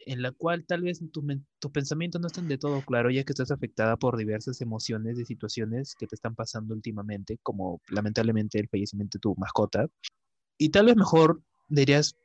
[0.07, 1.25] en la cual tal vez tus
[1.59, 5.25] tus pensamientos no están de todo claro, ya que estás afectada por diversas emociones de
[5.25, 9.87] situaciones que te están pasando últimamente, como lamentablemente el fallecimiento de tu mascota.
[10.59, 12.17] Y tal vez mejor deberías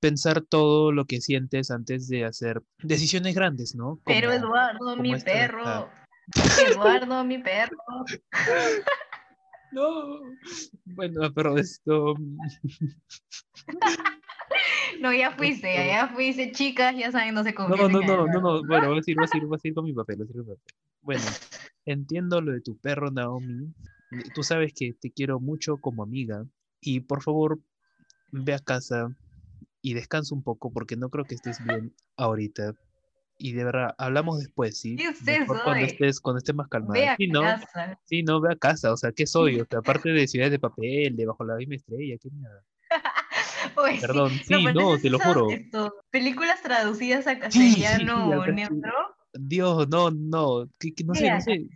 [0.00, 4.00] pensar todo lo que sientes antes de hacer decisiones grandes, ¿no?
[4.04, 5.66] Pero Eduardo, mi esta perro.
[5.66, 6.04] acá.
[6.68, 7.78] Eduardo, mi perro.
[9.72, 10.20] No.
[10.84, 12.14] Bueno, pero esto...
[15.04, 18.24] No, ya fuiste, ya, fuiste, chicas, ya saben, no se No, confíen no, no, no,
[18.24, 18.40] Eduardo.
[18.40, 20.24] no, bueno, voy a seguir, voy a seguir, voy a seguir con mi papel, voy
[20.24, 20.74] a seguir con mi papel.
[21.02, 21.20] Bueno,
[21.84, 23.74] entiendo lo de tu perro, Naomi.
[24.34, 26.46] Tú sabes que te quiero mucho como amiga
[26.80, 27.58] y por favor,
[28.30, 29.12] ve a casa
[29.82, 32.74] y descansa un poco porque no creo que estés bien ahorita.
[33.36, 34.96] Y de verdad, hablamos después, ¿sí?
[34.96, 36.94] ¿Qué es Mejor eso, cuando estés, cuando estés más calmada.
[37.00, 38.00] Ve a Sí, no, casa.
[38.04, 39.60] sí, no, ve a casa, o sea, ¿qué soy?
[39.60, 42.62] O sea, aparte de Ciudades de Papel, de Bajo la misma estrella, ¿qué mierda?
[43.94, 44.00] Sí.
[44.00, 45.50] Perdón, sí, no, te lo juro.
[45.50, 48.92] esto, películas traducidas a castellano sí, neutro.
[49.32, 51.66] Dios, no, no, que, que no sé, no sé,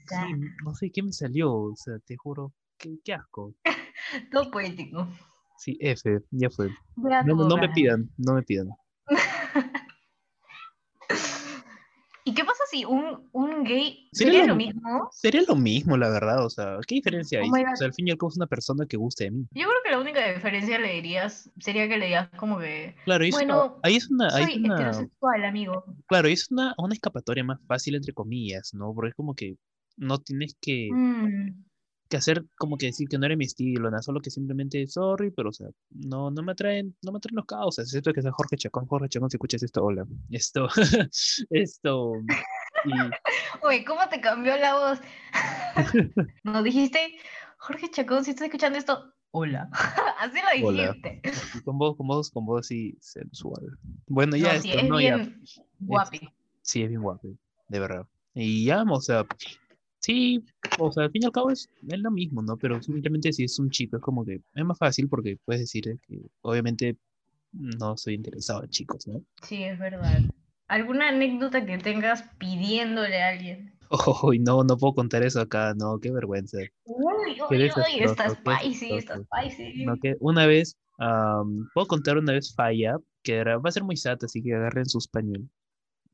[0.65, 3.55] no sé qué me salió, o sea, te juro, qué, qué asco.
[4.33, 5.09] Todo poético.
[5.59, 6.71] Sí, F, ya fue.
[6.97, 8.69] No, no me pidan, no me pidan.
[12.25, 15.09] ¿Y qué pasa si un, un gay Sería sería lo lo mi- mismo?
[15.13, 17.51] Sería lo mismo, la verdad, o sea, ¿qué diferencia Oh hay?
[17.51, 19.47] O sea, al fin y al cabo es una persona que guste de mí.
[19.53, 23.25] Yo creo que la única diferencia le dirías sería que le digas como que, Claro,
[23.25, 25.85] es una, ahí es una, ahí es soy una, heterosexual, amigo.
[26.07, 28.93] claro, es una, una escapatoria más fácil, entre comillas, ¿no?
[28.95, 29.57] Porque es como que
[29.97, 31.65] no tienes que, Mm,
[32.09, 35.31] que hacer como que decir que no eres mi estilo, nada, solo que simplemente sorry,
[35.31, 38.33] pero o sea, no, no me atraen, no me atraen los causas, excepto que sea
[38.33, 40.69] Jorge Chacón, Jorge Chacón, si escuchas esto, hola, esto,
[41.51, 42.13] esto,
[42.85, 42.91] y
[43.63, 45.01] Oye, ¿cómo te cambió la voz?
[46.45, 47.17] Nos dijiste,
[47.59, 49.69] Jorge Chacón, si estás escuchando esto, hola.
[50.21, 51.23] Así lo dijiste.
[51.65, 53.79] con voz, con voz, con voz así sensual.
[54.07, 55.43] Bueno, ya No, sí, esto, es no, ya, bien
[55.81, 56.21] guapi.
[56.63, 57.29] sí, es bien guapo,
[57.69, 58.07] de verdad.
[58.35, 59.25] Y ya, o sea,
[60.01, 60.45] sí,
[60.79, 62.57] o sea, al fin y al cabo es, es lo mismo, ¿no?
[62.57, 65.99] Pero simplemente si es un chico, es como que es más fácil porque puedes decir
[66.07, 66.97] que obviamente
[67.53, 69.23] no soy interesado en chicos, ¿no?
[69.43, 70.21] Sí, es verdad.
[70.69, 73.73] ¿Alguna anécdota que tengas pidiéndole a alguien?
[74.23, 76.59] Uy, no, no puedo contar eso acá, no, qué vergüenza.
[76.85, 79.85] Uy, uy, uy, qué spicy, estás spicy.
[79.85, 83.85] No, que una vez, am, puedo contar una vez falla, que era, va a ser
[83.85, 85.49] muy sad, así que agarren su español.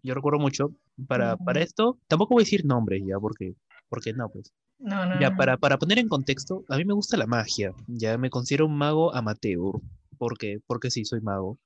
[0.04, 0.70] Yo recuerdo mucho,
[1.08, 3.54] para, para esto, tampoco voy a decir nombres ya, porque,
[3.88, 4.52] porque no, pues.
[4.78, 5.36] No, no, Ya, no.
[5.36, 8.76] para, para poner en contexto, a mí me gusta la magia, ya me considero un
[8.76, 9.80] mago amateur,
[10.18, 11.58] porque, porque sí, soy mago.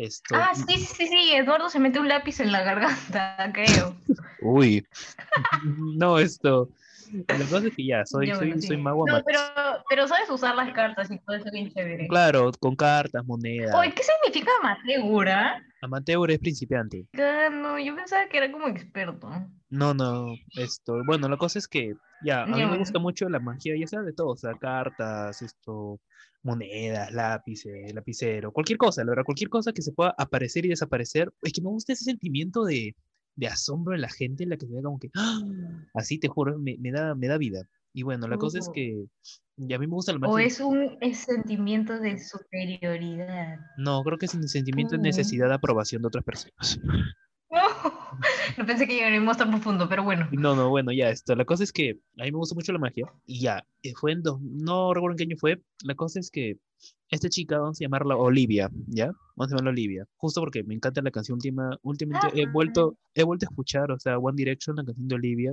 [0.00, 3.94] Esto, Ah, sí, sí, sí, sí, Eduardo se mete un lápiz en la garganta, creo.
[4.40, 4.82] uy,
[5.96, 6.70] no, esto,
[7.28, 8.82] la cosa es que ya, soy, soy, bueno, soy sí.
[8.82, 9.24] mago No, amateur.
[9.26, 12.08] pero, pero sabes usar las cartas y todo eso bien chévere.
[12.08, 13.76] Claro, con cartas, monedas.
[13.78, 15.62] Oye, ¿qué significa amateur?
[15.82, 17.06] Amateur es principiante.
[17.18, 19.28] Ah, No, yo pensaba que era como experto.
[19.68, 23.40] No, no, esto, bueno, la cosa es que, ya, a mí me gusta mucho la
[23.40, 26.00] magia, ya sea de todo, o sea, cartas, esto,
[26.42, 31.32] monedas, lápices, lapicero, cualquier cosa, la verdad, cualquier cosa que se pueda aparecer y desaparecer,
[31.42, 32.94] es que me gusta ese sentimiento de,
[33.36, 35.40] de asombro en la gente, en la que se ve como que, ¡ah!
[35.94, 37.62] así te juro, me, me da, me da vida.
[37.92, 38.72] Y bueno, la cosa es Uh.
[38.72, 39.04] que
[39.56, 40.46] y a mí me gusta la O magia.
[40.46, 43.58] es un es sentimiento de superioridad.
[43.76, 45.02] No, creo que es un sentimiento de Mm.
[45.02, 46.78] necesidad de aprobación de otras personas.
[47.50, 47.60] No,
[48.58, 50.28] no pensé que llegaríamos tan profundo, pero bueno.
[50.30, 51.34] No, no, bueno, ya esto.
[51.34, 53.06] La cosa es que a mí me gusta mucho la magia.
[53.26, 55.60] Y ya, eh, fue en dos, no recuerdo en qué año fue.
[55.84, 56.58] La cosa es que
[57.10, 59.06] esta chica, vamos a llamarla Olivia, ¿ya?
[59.36, 60.06] Vamos a llamarla Olivia.
[60.16, 61.76] Justo porque me encanta la canción última.
[61.82, 65.52] Últimamente he vuelto, he vuelto a escuchar, o sea, One Direction, la canción de Olivia.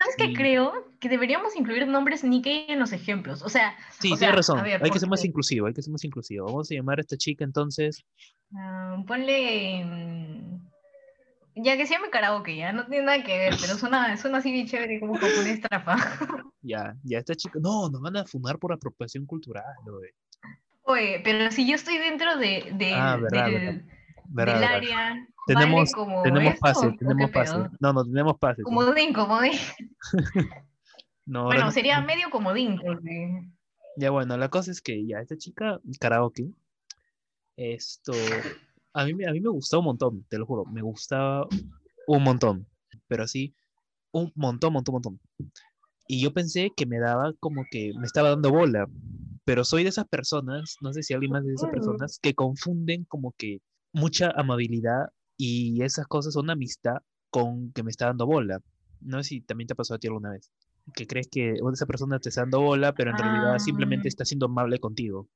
[0.00, 0.72] ¿Sabes qué Y- creo?
[1.00, 3.42] Que deberíamos incluir nombres Nikkei en los ejemplos.
[3.42, 4.62] O sea, Sí, o tienes razón.
[4.62, 6.46] ver, hay que ser más inclusivo, hay que ser más inclusivo.
[6.46, 8.02] Vamos a llamar a esta chica entonces.
[8.56, 9.84] ah, ponle.
[11.58, 14.52] Ya que se llame karaoke, ya no tiene nada que ver, pero suena, suena así
[14.52, 15.96] bien chévere como japonés trafa.
[16.62, 17.60] Ya, ya, esta chica.
[17.62, 20.10] No, nos van a fumar por apropiación cultural, güey.
[20.82, 23.82] Oye, pero si yo estoy dentro de, de- Ah, verdad, del, verdad.
[24.28, 27.30] Verdad, área, Tenemos- ¿vale como Tenemos esto pase, tenemos?
[27.78, 28.62] No, no, tenemos pase.
[28.62, 29.52] Comodín, comodín.
[31.24, 33.48] No, Bueno, no- sería medio comodín, porque...
[33.96, 36.50] Ya bueno, la cosa es que ya esta chica, karaoke,
[37.56, 38.12] esto,
[38.98, 41.46] a mí, a mí me gustaba un montón, te lo juro, me gustaba
[42.06, 42.66] un montón,
[43.08, 43.54] pero así,
[44.12, 45.20] un montón, montón, montón.
[46.08, 48.86] Y yo pensé que me daba como que me estaba dando bola,
[49.44, 53.04] pero soy de esas personas, no sé si alguien más de esas personas, que confunden
[53.04, 53.58] como que
[53.92, 56.96] mucha amabilidad y esas cosas son amistad
[57.30, 58.60] con que me está dando bola.
[59.00, 60.50] No sé si también te ha pasado a ti alguna vez.
[60.94, 64.10] Que crees que esa persona te está dando bola, pero en realidad simplemente Ah.
[64.10, 65.28] está siendo amable contigo.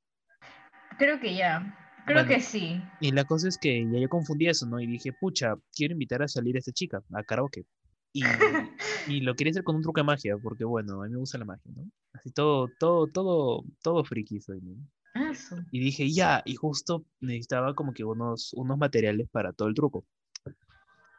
[0.98, 1.76] Creo que ya.
[2.06, 2.28] Creo Bueno.
[2.28, 2.82] que sí.
[3.00, 4.80] Y la cosa es que ya yo confundí eso, ¿no?
[4.80, 7.64] Y dije, pucha, quiero invitar a salir a esta chica, a karaoke.
[8.12, 8.22] Y,
[9.08, 11.38] y lo quería hacer con un truco de magia, porque bueno, a mí me gusta
[11.38, 11.90] la magia, ¿no?
[12.12, 14.74] Así todo, todo, todo, todo friki soy, ¿no?
[15.14, 19.68] Ah, su- Y dije, ya, y justo necesitaba como que unos, unos materiales para todo
[19.68, 20.04] el truco.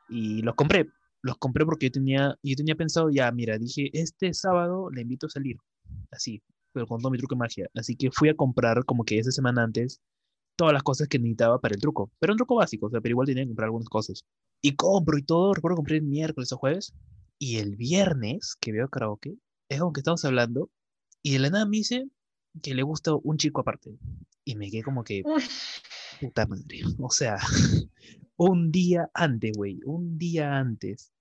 [0.07, 0.89] Y los compré,
[1.21, 5.27] los compré porque yo tenía, yo tenía pensado, ya, mira, dije, este sábado le invito
[5.27, 5.57] a salir,
[6.11, 6.41] así,
[6.73, 7.69] pero con todo mi truco de magia.
[7.75, 10.01] Así que fui a comprar como que esa semana antes
[10.61, 12.11] todas las cosas que necesitaba para el truco.
[12.19, 14.23] Pero un truco básico, o sea, pero igual tenía que comprar algunas cosas.
[14.61, 16.93] Y compro y todo, recuerdo compré el miércoles o jueves.
[17.39, 19.33] Y el viernes que veo karaoke,
[19.69, 20.69] es como que estamos hablando,
[21.23, 22.05] y de la nada me dice
[22.61, 23.97] que le gusta un chico aparte.
[24.45, 25.23] Y me quedé como que,
[26.19, 26.81] puta madre.
[26.99, 27.37] O sea,
[28.37, 31.11] un día antes, güey, un día antes.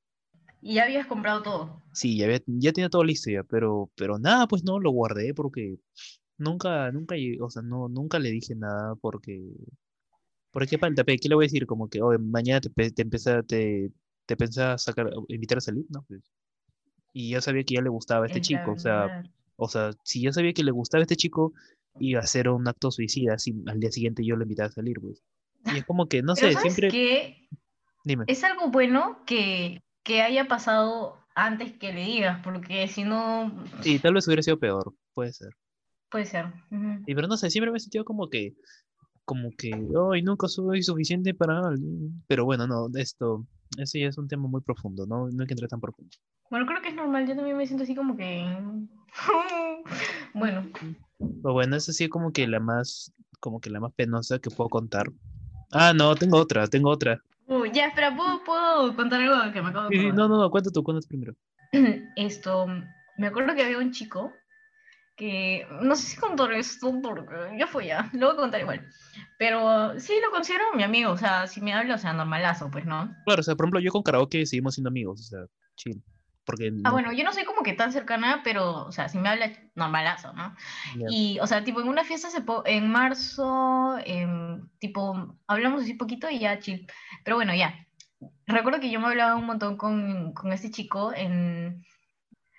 [0.61, 1.83] y ya habías comprado todo.
[1.94, 5.33] Sí, ya, había- ya tenía todo listo ya, pero, pero nada, pues no, lo guardé
[5.33, 5.79] porque
[6.40, 9.40] nunca, nunca, o sea, no, nunca le dije nada porque,
[10.50, 11.66] porque pe, ¿qué le voy a decir?
[11.66, 13.92] Como que, oye, mañana te, te empieza, te,
[14.26, 16.05] te pensás sacar, invitar a salir, ¿no?
[16.09, 16.22] Pues,
[17.12, 19.22] y ya sabía que ya le gustaba a este es chico, o sea,
[19.57, 21.53] o sea, si ya sabía que le gustaba a este chico,
[21.98, 25.00] iba a hacer un acto suicida, si al día siguiente yo lo invitaba a salir,
[25.00, 25.22] pues.
[25.74, 27.48] Y es como que, no sé, ¿sabes siempre,
[28.05, 28.24] dime.
[28.26, 33.98] Es algo bueno que, que haya pasado antes que le digas, porque si no, Sí,
[33.98, 35.50] tal vez hubiera sido peor, puede ser.
[36.11, 36.46] Puede ser.
[36.70, 37.03] Ujú.
[37.07, 38.55] Y pero no sé, siempre me he sentido como que,
[39.25, 39.73] como que,
[40.12, 42.23] ay, nunca soy suficiente para alguien.
[42.27, 43.46] Pero bueno, no, esto,
[43.79, 45.29] eso ya es un tema muy profundo, ¿no?
[45.29, 46.11] No hay que entrar tan profundo.
[46.51, 48.44] Bueno, creo que es normal, yo también me siento así como que...
[50.35, 50.68] Bueno,
[51.18, 54.51] Pero bueno, esa sí es como que la más, como que la más penosa que
[54.51, 55.11] puedo contar.
[55.73, 57.20] Ah, no, tengo otra, tengo otra.
[57.46, 60.51] Uy, ya, espera, ¿puedo, puedo contar algo que me acabo de Sí, no, no, no,
[60.51, 61.35] cuenta tú, cuenta tú primero.
[62.16, 62.66] Esto,
[63.16, 64.33] me acuerdo que había un chico
[65.20, 68.88] que, no sé si contar esto, porque ya fue ya, lo voy a contar igual.
[69.38, 72.87] Pero sí lo considero mi amigo, o sea, si me habla, o sea, normalazo, pues,
[72.87, 73.14] ¿no?
[73.26, 75.40] Claro, o sea, por ejemplo, yo con karaoke seguimos siendo amigos, o sea,
[75.76, 76.02] chill.
[76.46, 79.18] Porque Ah, no- bueno, yo no soy como que tan cercana, pero, o sea, si
[79.18, 80.56] me habla, normalazo, ¿no?
[80.96, 81.06] ya.
[81.11, 86.30] Y, o sea, tipo, en una fiesta po- en marzo, em, tipo, hablamos así poquito
[86.30, 86.87] y ya chill.
[87.24, 87.87] Pero bueno, ya.
[88.46, 91.85] Recuerdo que yo me hablaba un montón con, con este chico en...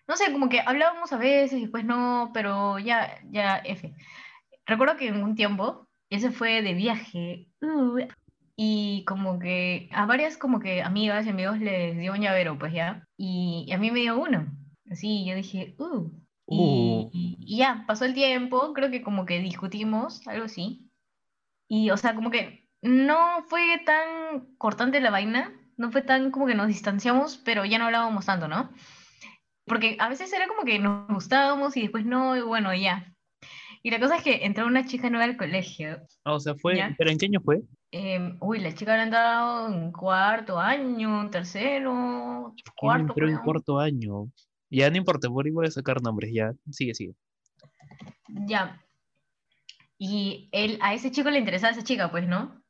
[0.08, 3.94] No sé, como que hablábamos a veces y después no, pero ya, ya, F.
[4.66, 8.00] Recuerdo que en un tiempo, él se fue de viaje uh,
[8.56, 12.74] y como que a varias como que amigas y amigos les dio un llavero, pues
[12.74, 13.08] ya.
[13.18, 14.48] Y, a mí me dio uno.
[14.90, 16.12] Así, yo dije, uh.
[16.46, 17.10] Uh.
[17.14, 20.90] Y, y ya, pasó el tiempo, creo que como que discutimos, algo así.
[21.68, 26.48] Y, o sea, como que no fue tan cortante la vaina, no fue tan como
[26.48, 28.70] que nos distanciamos, pero ya no hablábamos tanto, ¿no?
[29.66, 33.14] Porque a veces era como que nos gustábamos y después no, y bueno, ya.
[33.84, 36.02] Y la cosa es que entró una chica nueva al colegio.
[36.24, 36.94] Ah, o sea, fue, Ya.
[36.98, 37.62] ¿pero en qué año fue?
[37.92, 43.80] Em, uy, la chica habrá entrado en cuarto año, tercero, ¿Quién cuarto, entró en cuarto
[43.80, 44.32] año?
[44.70, 46.54] Ya no importa, por ahí voy a sacar nombres, ya.
[46.70, 47.14] Sigue, sigue.
[48.30, 48.82] Ya.
[49.98, 52.64] Y él, a ese chico le interesaba esa chica, pues, ¿no?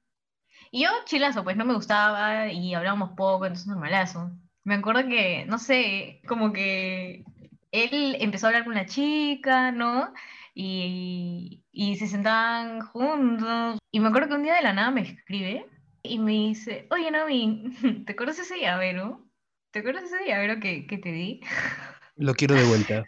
[0.72, 4.32] Y yo, chilazo, pues no me gustaba y hablábamos poco, entonces normalazo.
[4.64, 7.24] Me acuerdo que, no sé, como que
[7.72, 10.14] él empezó a hablar con una chica, ¿no?
[10.54, 13.80] Y, y se sentaban juntos.
[13.92, 15.66] Y me acuerdo que un día de la nada me escribe
[16.04, 17.74] y me dice, oye, Naomi,
[18.06, 19.26] ¿te acuerdas ese llavero?
[19.72, 21.42] ¿Te acuerdas ese llavero que, que te di?
[22.16, 23.06] Lo quiero de vuelta.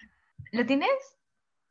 [0.52, 0.90] ¿Lo tienes?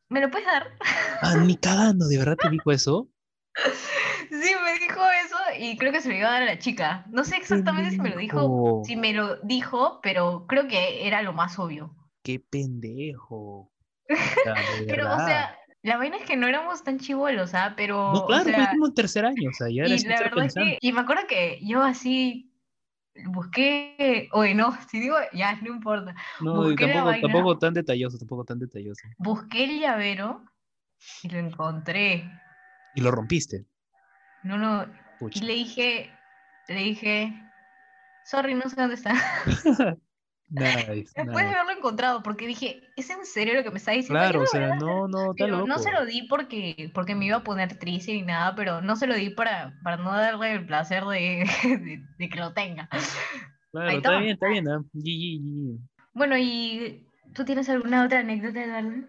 [0.09, 0.77] ¿Me lo puedes dar?
[1.23, 3.09] Ah, ni cagando, ¿de verdad te dijo eso?
[4.31, 5.22] Sí, me dijo eso
[5.59, 7.05] y creo que se lo iba a dar a la chica.
[7.11, 11.23] No sé exactamente si me lo dijo, si me lo dijo, pero creo que era
[11.23, 11.95] lo más obvio.
[12.23, 13.71] Qué pendejo.
[14.13, 17.75] O Pero, o sea, la vaina es que no éramos tan chivolos, ¿ah?
[17.77, 19.99] Pero, no, o claro, fue sea, como en tercer año, o sea, ya era y
[20.01, 22.53] la verdad es que, y me acuerdo que yo así
[23.27, 26.15] busqué, oye, no, si digo, ya, no importa.
[26.41, 27.29] No, y tampoco, vaina.
[27.29, 29.03] tampoco tan detalloso, tampoco tan detalloso.
[29.19, 30.45] Busqué el llavero
[31.23, 32.31] y lo encontré.
[32.95, 33.67] Y lo rompiste.
[34.43, 34.87] No, no,
[35.23, 35.45] Pucha.
[35.45, 36.19] le dije,
[36.67, 37.33] le dije,
[38.25, 39.15] sorry, no sé dónde está.
[40.49, 44.21] Nice, Después de haberlo encontrado, porque dije, ¿es en serio lo que me está diciendo?
[44.21, 47.45] Claro, o sea, no, no, pero no se lo di porque, porque me iba a
[47.45, 51.05] poner triste ni nada, pero no se lo di para, para no darle el placer
[51.05, 52.87] de, de- de que lo tenga.
[53.71, 54.21] Claro, Ahí está toma.
[54.21, 55.79] bien, está bien, GG.
[56.13, 59.07] Bueno, ¿y tú tienes alguna otra anécdota, Eduardo?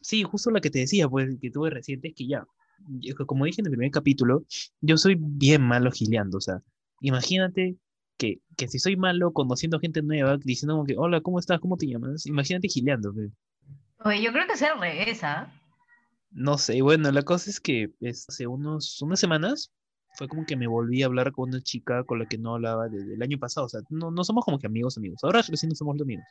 [0.00, 2.44] Sí, justo la que te decía, pues, que tuve reciente, es que ya,
[3.26, 4.44] como dije en el primer capítulo,
[4.80, 6.62] yo soy bien malo gileando, o sea,
[7.00, 7.76] imagínate
[8.18, 11.60] que, que si soy malo conociendo gente nueva, diciendo como que, hola, ¿cómo estás?
[11.60, 12.26] ¿Cómo te llamas?
[12.26, 13.12] Imagínate gileando.
[14.04, 15.52] Oye, yo creo que es al revés, ¿ah?
[16.30, 19.72] No sé, bueno, la cosa es que hace unos, unas semanas
[20.14, 22.88] fue como que me volví a hablar con una chica con la que no hablaba
[22.88, 25.68] desde el año pasado, o sea, no, no somos como que amigos, amigos, ahora recién
[25.70, 26.24] no somos amigos,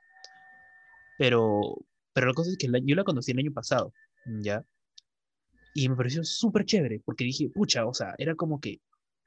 [1.18, 1.78] pero,
[2.14, 3.94] pero la cosa es que la- yo la conocí el año pasado,
[4.42, 4.64] ¿ya?
[5.78, 8.80] Y me pareció súper chévere, porque dije, pucha, o sea, era como que,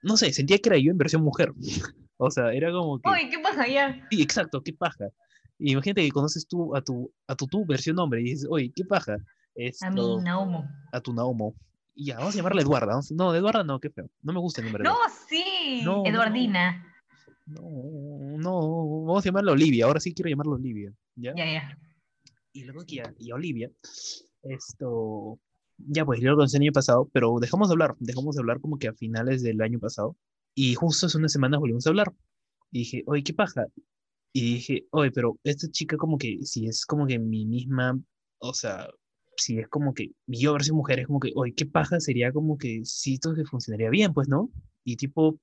[0.02, 1.52] no sé, sentía que era yo en versión mujer,
[2.16, 4.06] o sea, era como que, Oye, ¿qué pasa allá?
[4.10, 5.08] sí, exacto, qué paja.
[5.58, 8.72] Y imagínate que conoces tú a tu, a tu, tu versión hombre y dices, oye,
[8.74, 9.14] qué paja.
[9.14, 9.24] A mí,
[9.66, 10.66] Esto, Naumo.
[10.92, 11.54] a tu Naumo.
[11.94, 12.86] Y ya, vamos a llamarla Eduarda.
[12.86, 14.08] vamos- No, Eduarda no, qué feo.
[14.22, 14.84] No me gusta el nombre.
[14.84, 14.96] No,
[15.28, 16.06] sí, No.
[16.06, 16.84] Eduardina.
[17.46, 17.62] No,
[18.38, 19.84] no, vamos a llamarla Olivia.
[19.86, 20.92] Ahora sí quiero llamarla Olivia.
[21.16, 21.34] ¿Ya?
[21.36, 21.78] Ya, ya.
[22.52, 23.68] Y luego que ya, y a Olivia,
[24.44, 25.38] esto,
[25.78, 28.60] ya pues, yo lo conocí el año pasado, pero dejamos de hablar, dejamos de hablar
[28.60, 30.16] como que a finales del año pasado.
[30.54, 32.12] Y justo hace unas semanas volvimos a hablar.
[32.72, 33.66] Y dije, oye, qué paja.
[34.32, 37.98] Y dije, oye, pero esta chica como que, si es como que mi misma,
[38.38, 38.88] o sea,
[39.36, 42.58] si es como que yo versión mujer, es como que, oye, qué paja sería como
[42.58, 44.50] que si esto que funcionaría bien, pues, ¿no?
[44.84, 45.38] Y tipo,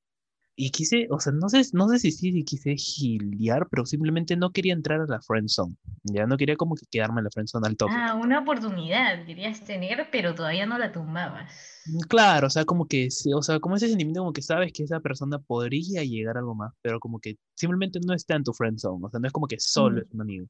[0.56, 4.36] y quise, o sea, no sé, no sé si sí si quise giliar, pero simplemente
[4.38, 5.76] no quería entrar a la friend zone.
[6.04, 7.94] Ya no quería como que quedarme en la friend zone al toque.
[7.98, 11.54] Ah, una oportunidad querías tener, pero todavía no la tumbabas.
[11.88, 14.84] Mm, Claro, o sea, como que, o sea, como ese sentimiento como que sabes que
[14.84, 18.54] esa persona podría llegar a algo más, pero como que simplemente no está en tu
[18.54, 20.04] friend zone, o sea, no es como que solo Mm.
[20.04, 20.48] es un amigo.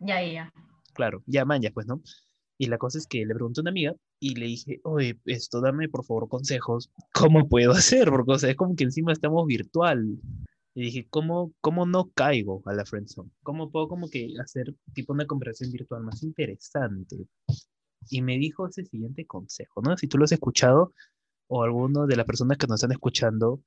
[0.00, 0.52] Ya, ya, ya.
[0.94, 2.00] Claro, ya man, ya pues, ¿no?
[2.62, 5.60] Y la cosa es que le pregunté a una amiga y le dije, oye, esto,
[5.60, 8.08] dame por favor consejos, ¿cómo puedo hacer?
[8.08, 10.16] Porque, o sea, es como que encima estamos virtual.
[10.72, 13.32] Y dije, ¿cómo, cómo no caigo a la friendzone?
[13.42, 17.26] ¿Cómo puedo como que hacer tipo una conversación virtual más interesante?
[18.08, 19.96] Y me dijo ese siguiente consejo, ¿no?
[19.96, 20.92] Si tú lo has escuchado
[21.48, 23.60] o alguno de las personas que nos están escuchando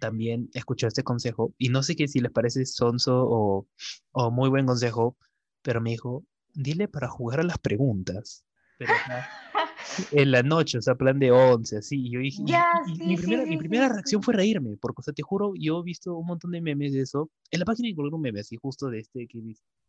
[0.00, 3.68] también escuchó este consejo y no sé qué si les parece sonso o,
[4.12, 5.18] o muy buen consejo,
[5.60, 6.24] pero me dijo,
[6.58, 8.44] dile para jugar a las preguntas.
[8.76, 8.94] Pero
[10.12, 12.06] en la noche, o sea, plan de 11, así.
[12.06, 14.34] Y yo dije, y- Ya, y- sí, mi sí, primera, sí, mi primera reacción fue
[14.34, 17.30] reírme, porque, o sea, te juro, yo he visto un montón de memes de eso.
[17.50, 19.40] En la página encontré un meme así, justo de este que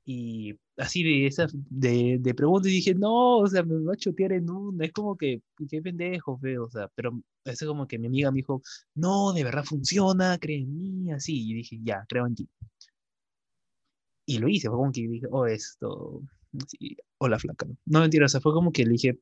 [0.06, 3.98] Y así de esas, de, de preguntas, y dije, no, o sea, me va a
[3.98, 4.86] chotear en una.
[4.86, 7.12] Es como que, qué pendejo, feo, o sea, pero
[7.46, 8.62] es como que mi amiga me dijo,
[8.96, 11.52] no, de verdad funciona, cree en mí, así.
[11.52, 12.50] Y dije, ya, creo en ti.
[14.26, 16.22] Y lo hice, fue como que dije, oh, esto,
[17.18, 17.68] hola flaca.
[17.86, 19.18] No mentira, o sea, fue como que le dije,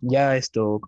[0.00, 0.80] ya esto,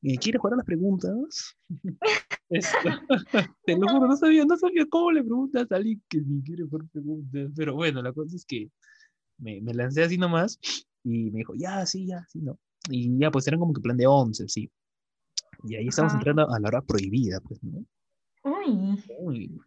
[0.00, 1.56] ¿y ¿quieres jugar a las preguntas?
[2.50, 2.78] Esto,
[3.66, 6.64] te lo juro, no sabía, no sabía cómo le preguntas a alguien que si quiere
[6.64, 8.70] jugar preguntas, pero bueno, la cosa es que
[9.36, 10.58] me, me lancé así nomás
[11.04, 12.58] y me dijo, ya, sí, ya, sí, no.
[12.88, 14.70] Y ya, pues eran como que plan de 11, sí.
[15.64, 17.84] Y ahí estamos entrando a la hora prohibida, pues, ¿no?
[18.44, 19.60] Uy, Uy.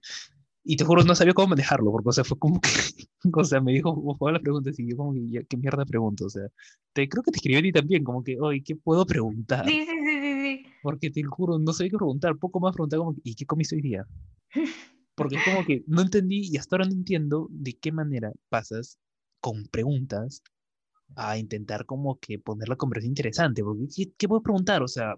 [0.64, 2.70] Y te juro, no sabía cómo manejarlo, porque, o sea, fue como que,
[3.34, 6.26] o sea, me dijo, juega las preguntas y yo como que, ¿qué mierda pregunto?
[6.26, 6.44] O sea,
[6.94, 9.66] te, creo que te escribí a ti también, como que, oye, ¿qué puedo preguntar?
[9.68, 10.66] sí, sí, sí, sí, sí.
[10.84, 13.82] Porque te juro, no sabía qué preguntar, poco más preguntar como, ¿y qué comiste hoy
[13.82, 14.06] día?
[15.16, 18.98] Porque es como que no entendí y hasta ahora no entiendo de qué manera pasas
[19.40, 20.42] con preguntas
[21.16, 24.82] a intentar como que poner la conversación interesante, porque ¿qué, qué puedo preguntar?
[24.82, 25.16] O sea,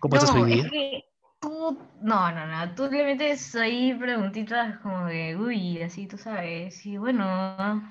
[0.00, 0.70] ¿cómo estás No, hoy es día?
[0.70, 1.04] que
[1.44, 6.84] tú no, no, no, tú le metes ahí preguntitas como de, uy, así tú sabes,
[6.86, 7.82] y bueno,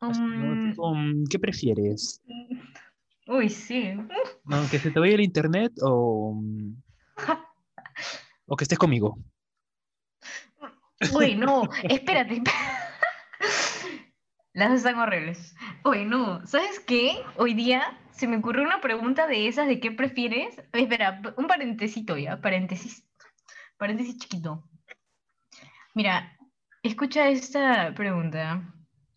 [0.00, 2.22] um, um, ¿Qué prefieres?
[3.26, 3.94] uy, sí.
[4.44, 6.40] No, ¿Que se te vaya el internet o,
[8.46, 9.18] o que estés conmigo?
[11.12, 12.42] Uy, no, espérate.
[14.52, 15.56] Las dos están horribles.
[15.84, 17.16] Uy, no, ¿sabes qué?
[17.38, 20.60] Hoy día se me ocurrió una pregunta de esas de qué prefieres.
[20.72, 23.04] Espera, un parentesito ya, paréntesis.
[23.76, 24.64] Paréntesis chiquito.
[25.94, 26.36] Mira,
[26.82, 28.62] escucha esta pregunta.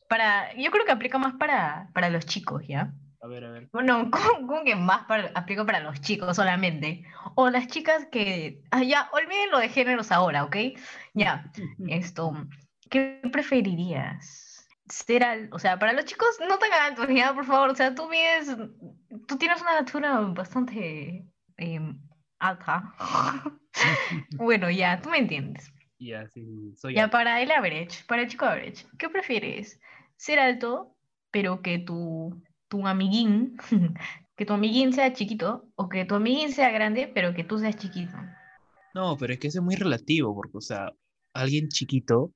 [0.10, 2.94] Para, yo creo que aplica más para, para los chicos, ¿ya?
[3.22, 3.70] A ver, a ver.
[3.72, 7.04] Bueno, ¿cómo, que más para, aplico para los chicos solamente?
[7.36, 8.62] O las chicas que...
[8.72, 10.56] Ah, ya, olviden lo de géneros ahora, ¿ok?
[11.14, 11.52] Ya,
[11.88, 12.34] esto.
[12.90, 14.55] ¿Qué preferirías?
[14.88, 15.50] Ser al...
[15.52, 17.70] O sea, para los chicos no tan altos, ya, por favor.
[17.70, 18.56] O sea, tú mides...
[19.28, 21.26] Tú tienes una altura bastante
[21.58, 22.00] em,
[22.40, 22.94] alta.
[24.38, 25.72] bueno, ya, tú me entiendes.
[25.98, 29.80] Ya, sí, soy Ya, para el average, para el chico average, ¿qué prefieres?
[30.18, 30.96] ¿Ser alto,
[31.32, 33.58] pero que tu tu amiguín,
[34.36, 37.78] que tu amiguín sea chiquito o que tu amiguín sea grande, pero que tú seas
[37.78, 38.14] chiquito.
[38.94, 40.92] No, pero es que eso es muy relativo, porque, o sea,
[41.34, 42.32] alguien chiquito,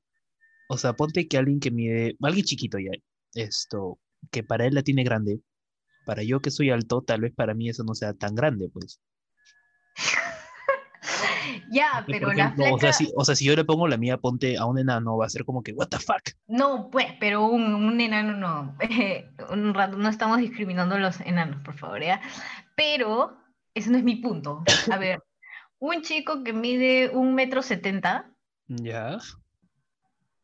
[0.72, 2.92] o sea, ponte que alguien que mide, alguien chiquito ya,
[3.34, 4.00] esto,
[4.32, 5.42] que para él la tiene grande,
[6.06, 9.02] para yo que soy alto, tal vez para mí eso no sea tan grande, pues.
[11.72, 12.74] Ya, pero la flaca...
[12.74, 15.18] o, sea, si, o sea, si yo le pongo la mía, ponte a un enano,
[15.18, 16.22] va a ser como que, what the fuck.
[16.48, 18.76] No, pues, pero un, un enano no.
[19.52, 22.22] un rato, no estamos discriminando a los enanos, por favor, ¿ya?
[22.76, 23.38] Pero
[23.74, 24.64] ese no es mi punto.
[24.92, 25.24] A ver,
[25.80, 28.32] un chico que mide un metro setenta.
[28.68, 29.20] Ya.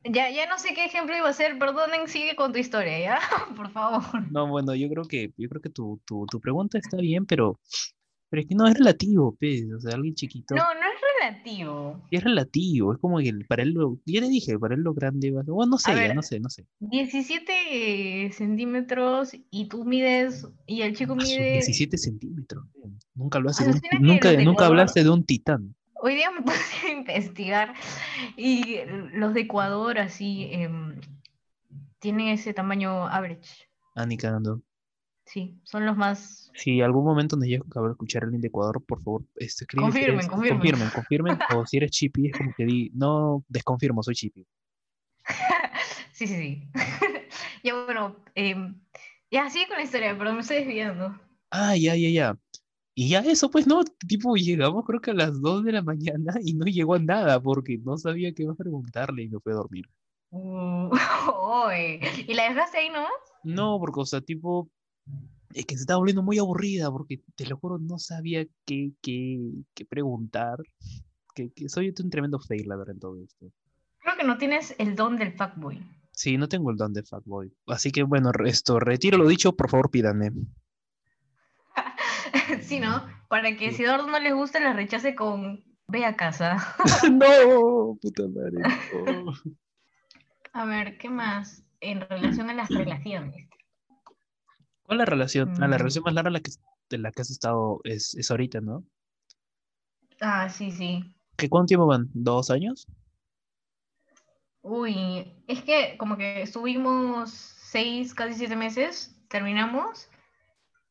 [0.06, 3.20] Ya, ya no sé qué ejemplo iba a ser, perdonen, sigue con tu historia, ¿ya?
[3.56, 4.32] Por favor.
[4.32, 7.60] No, bueno, yo creo que, yo creo que tu, tu, tu pregunta está bien, pero
[8.30, 10.56] pero es que no es relativo, pues, o sea, alguien chiquito.
[10.56, 12.02] No, no es relativo.
[12.12, 15.32] Es relativo, es como que para él lo, ya le dije, para él lo grande
[15.32, 16.66] va, bueno, no sé, ya, no sé, no sé.
[16.80, 21.54] 17 centímetros y tú mides, y el chico mide...
[21.54, 22.66] 17 centímetros,
[23.14, 25.76] nunca lo hace, nunca, nunca hablaste de un titán.
[26.06, 27.74] Hoy día me puse a investigar
[28.38, 28.78] y
[29.14, 30.70] los de Ecuador así eh,
[31.98, 33.68] tienen ese tamaño average.
[33.96, 34.62] Ah, ni cagando.
[35.26, 36.52] Sí, son los más.
[36.54, 39.82] Si algún momento nos llega a escuchar alguien de Ecuador, por favor, este, escribe.
[39.82, 40.60] Confirmen, confirmen.
[40.60, 41.40] Confirmen, confirmen.
[41.58, 44.46] o si eres chipi, es como que di, no, desconfirmo, soy chipi.
[46.12, 46.70] sí, sí, sí.
[47.64, 48.56] ya bueno, eh,
[49.32, 51.20] ya sigue con la historia, pero me estoy desviando.
[51.50, 52.38] Ah, ya, ya, ya.
[52.98, 56.36] Y ya eso, pues no, tipo, llegamos creo que a las 2 de la mañana
[56.42, 59.52] y no llegó a nada porque no sabía qué iba a preguntarle y me fue
[59.52, 59.86] a dormir.
[60.38, 61.70] Uh,
[62.28, 63.12] ¿Y la dejaste ahí nomás?
[63.44, 64.70] No, porque, o sea, tipo,
[65.54, 69.40] es que se estaba volviendo muy aburrida porque te lo juro, no sabía qué, qué,
[69.74, 70.58] qué preguntar.
[71.34, 73.52] Que, que, soy un tremendo fail, la verdad, en todo esto.
[74.00, 75.80] Creo que no tienes el don del fuckboy.
[76.12, 77.54] Sí, no tengo el don del fuckboy.
[77.68, 80.32] Así que bueno, esto, retiro lo dicho, por favor pídanme.
[82.62, 83.06] sí, ¿no?
[83.28, 86.58] Para que si Eduardo no les gusta, la rechace con ve a casa.
[87.12, 88.62] no, puta madre.
[90.54, 91.64] A ver, ¿qué más?
[91.82, 93.50] En relación a las relaciones.
[94.84, 95.50] ¿Cuál es la relación?
[95.56, 95.80] Ah, la mm.
[95.80, 96.52] relación más larga la que,
[96.90, 98.84] de la que has estado es, es ahorita, ¿no?
[100.22, 101.16] Ah, sí, sí.
[101.38, 102.10] ¿Qué cuánto tiempo van?
[102.14, 102.88] ¿Dos años?
[104.62, 110.10] Uy, es que como que estuvimos seis, casi siete meses, terminamos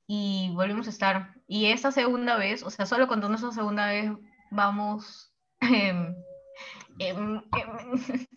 [0.06, 1.33] y volvimos a estar.
[1.46, 4.10] Y esta segunda vez, o sea, solo contando esa segunda vez,
[4.50, 5.32] vamos
[6.98, 7.90] Em, em,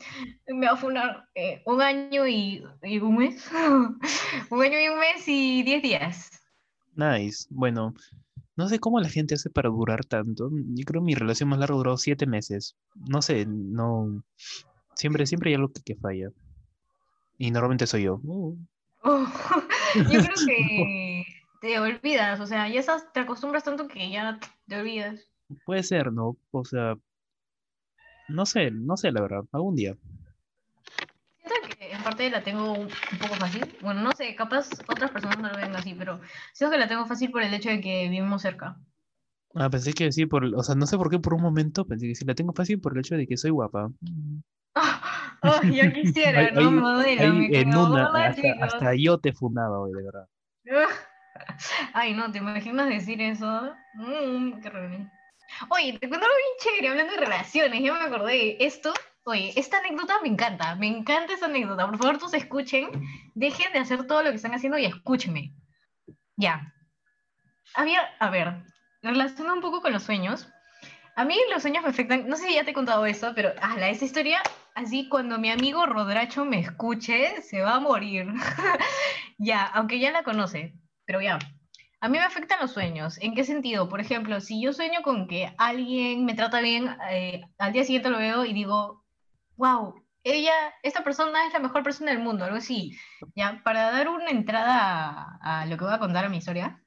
[0.48, 2.64] me va a funar eh, un año y,
[3.02, 3.50] un mes.
[4.50, 6.32] un año y un mes y diez días.
[6.96, 7.46] Nice.
[7.52, 7.94] Bueno,
[8.56, 10.50] no sé cómo la gente hace para durar tanto.
[10.52, 12.76] Yo creo que mi relación más larga duró siete meses.
[12.96, 14.24] No sé, no.
[14.96, 16.32] Siempre, siempre hay algo que, falla.
[17.38, 18.20] Y normalmente soy yo.
[18.24, 18.58] Uh.
[19.04, 19.28] Oh,
[19.96, 21.07] yo creo que
[21.60, 25.30] te olvidas, o sea, ya estás, te acostumbras tanto que ya te olvidas.
[25.66, 26.38] Puede ser, ¿no?
[26.52, 26.96] O sea,
[28.28, 29.96] no sé, no sé la verdad, algún día.
[31.40, 32.88] Siento que en parte la tengo un,
[33.20, 33.66] poco fácil.
[33.82, 36.20] Bueno, no sé, capaz otras personas no lo ven así, pero
[36.54, 38.78] siento que la tengo fácil por el hecho de que vivimos cerca.
[39.56, 42.08] Ah, pensé que sí, por, o sea, no sé por qué por un momento pensé
[42.08, 43.90] que sí la tengo fácil por el hecho de que soy guapa.
[45.44, 47.46] Oh, yo quisiera, no modelo.
[47.54, 48.28] en una,
[48.62, 50.28] hasta, yo te fundaba hoy, de verdad.
[51.94, 53.74] Ay, no, ¿te imaginas decir eso?
[53.94, 55.12] Mm, qué horrible.
[55.70, 58.64] Oye, te cuento algo bien chévere hablando de relaciones, ya me acordé.
[58.64, 61.88] Esto, oye, esta anécdota me encanta, me encanta esta anécdota.
[61.88, 62.90] Por favor, todos escuchen,
[63.34, 65.54] dejen de hacer todo lo que están haciendo y escúchenme.
[66.36, 66.74] Ya.
[67.76, 68.64] Había, a ver,
[69.02, 70.48] relacionado un poco con los sueños.
[71.16, 73.52] A mí los sueños me afectan, no sé si ya te he contado eso, pero
[73.78, 74.40] la esa historia,
[74.76, 78.28] así cuando mi amigo Rodracho me escuche, se va a morir.
[79.40, 80.76] ya, aunque ya la conoce,
[81.08, 81.40] pero ya.
[82.00, 83.18] A mí me afectan los sueños.
[83.22, 83.90] ¿En qué sentido?
[83.90, 88.12] Por ejemplo, si yo sueño con que alguien me trata bien, eh, al día siguiente
[88.12, 89.04] lo veo y digo,
[89.56, 90.54] wow, ella,
[90.84, 92.96] esta persona es la mejor persona del mundo, algo así.
[93.34, 96.84] Ya, para dar una entrada a, a lo que voy a contar a mi historia,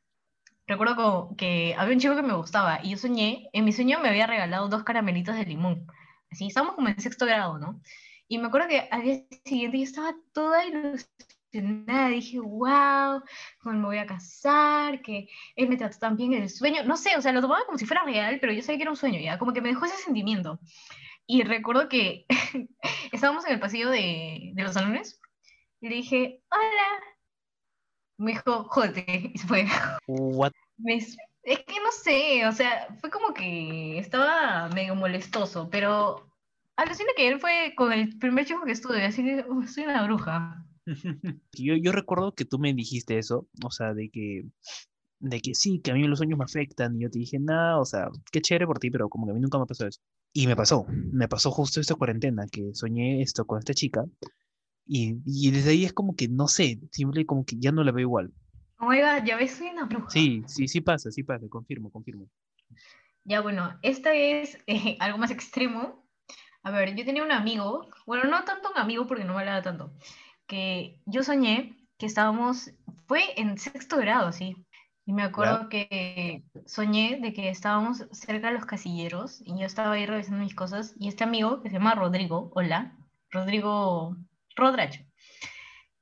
[0.68, 4.10] recuerdo que había un chico que me gustaba y yo soñé, en mi sueño me
[4.10, 5.86] había regalado dos caramelitos de limón.
[6.30, 7.80] Así, estábamos como en sexto grado, ¿no?
[8.28, 11.08] Y me acuerdo que al día siguiente yo estaba toda ilusionada,
[11.52, 13.22] dije, wow,
[13.60, 16.96] cómo me voy a casar, que él me trató tan bien en el sueño, no
[16.96, 18.96] sé, o sea, lo tomaba como si fuera real, pero yo sabía que era un
[18.96, 20.60] sueño, ya, como que me dejó ese sentimiento.
[21.26, 22.26] Y recuerdo que
[23.12, 25.20] estábamos en el pasillo de, de los salones
[25.80, 27.16] y le dije, hola,
[28.18, 29.66] me dijo, jódete, y se fue.
[30.06, 30.52] What?
[31.42, 36.30] es que no sé, o sea, fue como que estaba medio molestoso, pero
[36.76, 40.64] alucina que él fue con el primer chico que estuve, así que soy una bruja.
[41.52, 44.44] Yo, yo recuerdo que tú me dijiste eso, o sea, de que,
[45.18, 47.78] de que sí, que a mí los sueños me afectan, y yo te dije, nada,
[47.78, 50.00] o sea, qué chévere por ti, pero como que a mí nunca me pasó eso.
[50.32, 54.04] Y me pasó, me pasó justo esta cuarentena, que soñé esto con esta chica,
[54.92, 58.02] y, desde ahí es como que, no sé, simple como que ya no la veo
[58.02, 58.32] igual.
[58.80, 60.10] Oiga, ya ves, soy una bruja.
[60.10, 62.28] Sí, sí, sí pasa, sí pasa, confirmo, confirmo.
[63.24, 66.08] Ya, bueno, esta es eh, algo más extremo.
[66.62, 69.62] A ver, yo tenía un amigo, bueno, no tanto un amigo porque no me hablaba
[69.62, 69.94] tanto,
[70.50, 72.72] que yo soñé que estábamos,
[73.06, 74.56] fue en sexto grado, sí,
[75.06, 79.92] y me acuerdo que soñé de que estábamos cerca de los casilleros y yo estaba
[79.92, 82.96] ahí revisando mis cosas y este amigo que se llama Rodrigo, hola,
[83.30, 84.16] Rodrigo
[84.56, 85.04] Rodracho.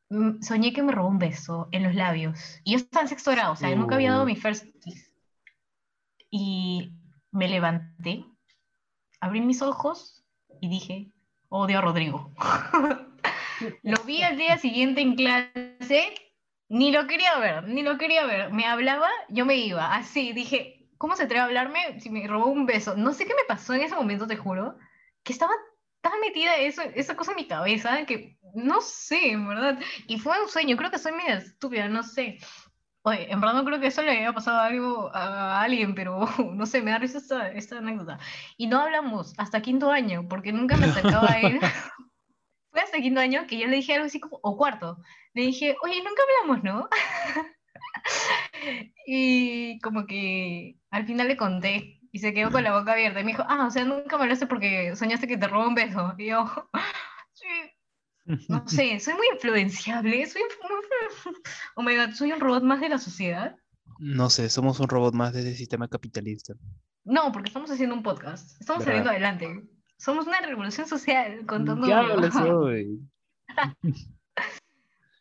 [0.09, 2.61] Mm, soñé que me robó un beso en los labios.
[2.65, 5.13] Y yo estaba en sexto grado, o sea, nunca había dado mi first kiss.
[6.31, 6.93] Y
[7.33, 8.25] me levanté,
[9.21, 10.25] abrí mis ojos
[10.61, 11.13] y dije,
[11.49, 12.33] odio a Rodrigo.
[13.83, 16.15] lo vi al día siguiente en clase,
[16.69, 18.53] ni lo quería ver, ni lo quería ver.
[18.53, 22.47] Me hablaba, yo me iba, así, dije, ¿cómo se atreve a hablarme si me robó
[22.47, 22.97] un beso?
[22.97, 24.77] No sé qué me pasó en ese momento, te juro,
[25.23, 25.53] que estaba
[26.01, 29.79] tan metida eso, esa cosa en mi cabeza que no sé, en verdad.
[30.07, 32.39] Y fue un sueño, creo que soy media estúpida, no sé.
[33.03, 36.67] Oye, en verdad no creo que eso le haya pasado algo a alguien, pero no
[36.67, 38.19] sé, me da risa esta, esta anécdota.
[38.57, 41.61] Y no hablamos hasta quinto año, porque nunca me acercaba a él.
[42.83, 44.99] hasta quinto año que yo le dije algo así como, o cuarto,
[45.35, 46.89] le dije, oye, nunca hablamos, ¿no?
[49.07, 53.25] y como que al final le conté y se quedó con la boca abierta y
[53.25, 56.15] me dijo, ah, o sea, nunca me hablaste porque soñaste que te robó un beso.
[56.19, 56.47] Y yo,
[57.35, 57.47] sí,
[58.49, 60.43] no sé, soy muy influenciable, soy
[61.77, 63.57] oh my God, soy un robot más de la sociedad.
[63.99, 66.55] No sé, somos un robot más de ese sistema capitalista.
[67.05, 69.65] No, porque estamos haciendo un podcast, estamos saliendo adelante.
[69.99, 71.85] Somos una revolución social con todo.
[71.85, 73.01] ¿Qué hablas hoy?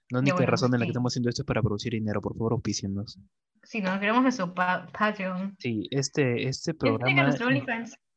[0.10, 2.54] La única razón en la que estamos haciendo esto es para producir dinero, por favor,
[2.54, 3.20] auspíciennos.
[3.64, 5.58] Sí, nos queremos nuestro Patreon.
[5.60, 7.36] Sí, este, este programa.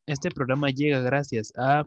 [0.07, 1.85] Este programa llega gracias a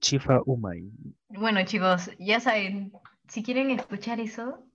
[0.00, 0.90] Chifa Umay.
[1.28, 2.92] Bueno, chicos, ya saben,
[3.28, 4.66] si quieren escuchar eso.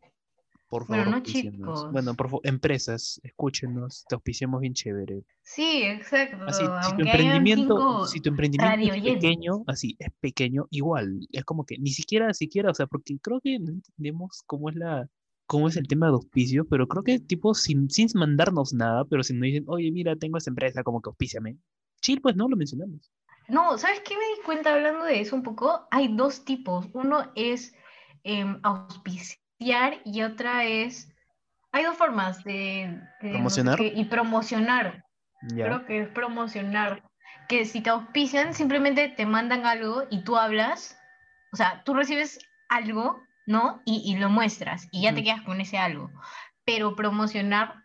[0.68, 1.92] Por favor, bueno, no chicos.
[1.92, 5.24] Bueno, por favor, empresas, escúchenos, te auspiciamos bien chévere.
[5.44, 6.44] Sí, exacto.
[6.48, 11.66] Así, si tu emprendimiento, si tu emprendimiento es pequeño, así, es pequeño, igual, es como
[11.66, 15.08] que ni siquiera, siquiera, o sea, porque creo que no entendemos cómo es la,
[15.46, 19.24] cómo es el tema de auspicio, pero creo que tipo sin, sin mandarnos nada, pero
[19.24, 21.58] si nos dicen, oye, mira, tengo esta empresa, como que auspíciame.
[22.02, 23.12] Chill, pues no, lo mencionamos.
[23.48, 25.88] No, ¿sabes qué me di cuenta hablando de eso un poco?
[25.92, 26.88] Hay dos tipos.
[26.94, 27.74] Uno es
[28.24, 28.60] em,
[29.60, 31.10] y otra es...
[31.72, 33.02] Hay dos formas de...
[33.20, 33.80] ¿Promocionar?
[33.82, 35.04] y promocionar.
[35.50, 37.04] Creo que es promocionar.
[37.50, 40.98] Que si te auspician, simplemente te mandan algo y tú hablas.
[41.52, 42.40] O sea, tú recibes
[42.70, 43.82] algo, ¿no?
[43.86, 46.12] Y, lo muestras y ya te quedas con ese algo.
[46.66, 47.76] Pero promocionar,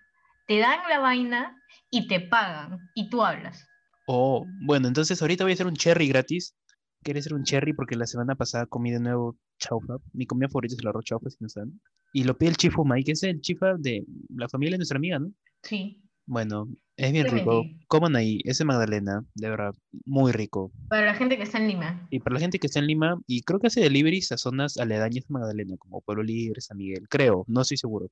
[0.46, 1.60] te dan la vaina
[1.90, 3.68] y te pagan y tú hablas.
[4.06, 6.54] Oh, bueno, entonces ahorita voy a hacer un cherry gratis.
[7.02, 9.96] Quiere hacer un cherry porque la semana pasada comí de nuevo chaufa.
[10.12, 11.80] Mi comida favorita es el arroz chaufa, si no saben.
[12.12, 14.98] Y lo pide el chifu Mike, que es el chifa de la familia de nuestra
[14.98, 15.32] amiga, ¿no?
[15.62, 16.02] Sí.
[16.26, 17.64] Bueno, es bien rico.
[17.88, 19.74] Coman ahí, ese Magdalena, de verdad,
[20.04, 20.70] muy rico.
[20.88, 22.06] Para la gente que está en Lima.
[22.10, 24.76] Y para la gente que está en Lima, y creo que hace deliveries a zonas
[24.76, 28.10] aledañas de Magdalena, como Pueblo Libre, San Miguel, creo, no estoy seguro.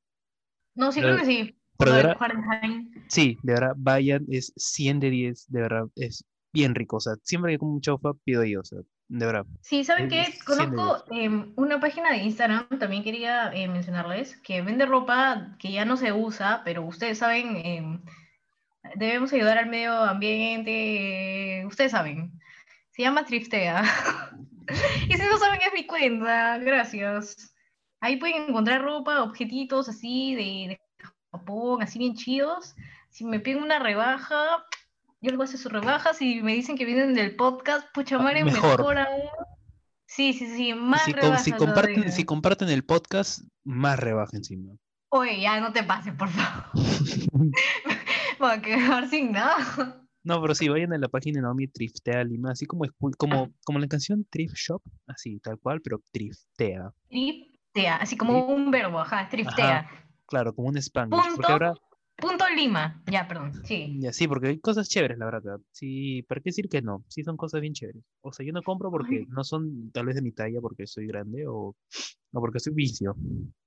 [0.74, 1.54] No, sí, creo que sí.
[1.76, 2.16] Pero de verdad,
[3.08, 6.96] sí, de verdad, vayan, es 100 de 10, de verdad, es bien rico.
[6.96, 8.78] O sea, siempre que como un chaufa, pido yo, o sea,
[9.08, 9.46] de verdad.
[9.62, 10.26] Sí, ¿saben qué?
[10.44, 15.84] Conozco em, una página de Instagram, también quería eh, mencionarles, que vende ropa que ya
[15.84, 18.02] no se usa, pero ustedes saben, em,
[18.96, 22.38] debemos ayudar al medio ambiente, ustedes saben.
[22.90, 23.82] Se llama Triftea.
[25.08, 27.54] y si no saben, es mi cuenta, gracias.
[28.00, 30.80] Ahí pueden encontrar ropa, objetitos así de, de
[31.32, 32.76] Japón, así bien chidos.
[33.10, 34.64] Si me piden una rebaja,
[35.20, 36.14] yo les voy a hacer su rebaja.
[36.14, 38.78] Si me dicen que vienen del podcast, pucha Ah, madre, mejor.
[38.78, 39.22] mejor aún.
[40.06, 42.12] Sí, sí, sí, más Si, com- rebaja si comparten, todavía.
[42.12, 44.72] si comparten el podcast, más rebaja encima.
[45.10, 46.64] Oye, ya no te pases, por favor.
[48.42, 50.02] Va a quedar sin nada.
[50.24, 52.84] No, pero sí, vayan a la página de Naomi Triftea Lima, así como,
[53.16, 56.92] como, como la canción Thrift Shop, así, tal cual, pero Triftea.
[57.08, 59.88] Triftea, así como un verbo, ajá, triftea.
[60.26, 61.34] Claro, como un Spanglish.
[61.36, 61.74] Porque ahora,
[62.18, 63.00] Punto Lima.
[63.06, 63.96] Ya, perdón, sí.
[64.00, 65.60] ya sí, porque hay cosas chéveres, la verdad.
[65.70, 67.04] Sí, ¿para qué decir que no?
[67.08, 68.02] Sí, son cosas bien chéveres.
[68.22, 69.26] O sea, yo no compro porque Ay.
[69.28, 71.76] no son tal vez de mi talla, porque soy grande, o,
[72.32, 73.14] o porque soy vicio.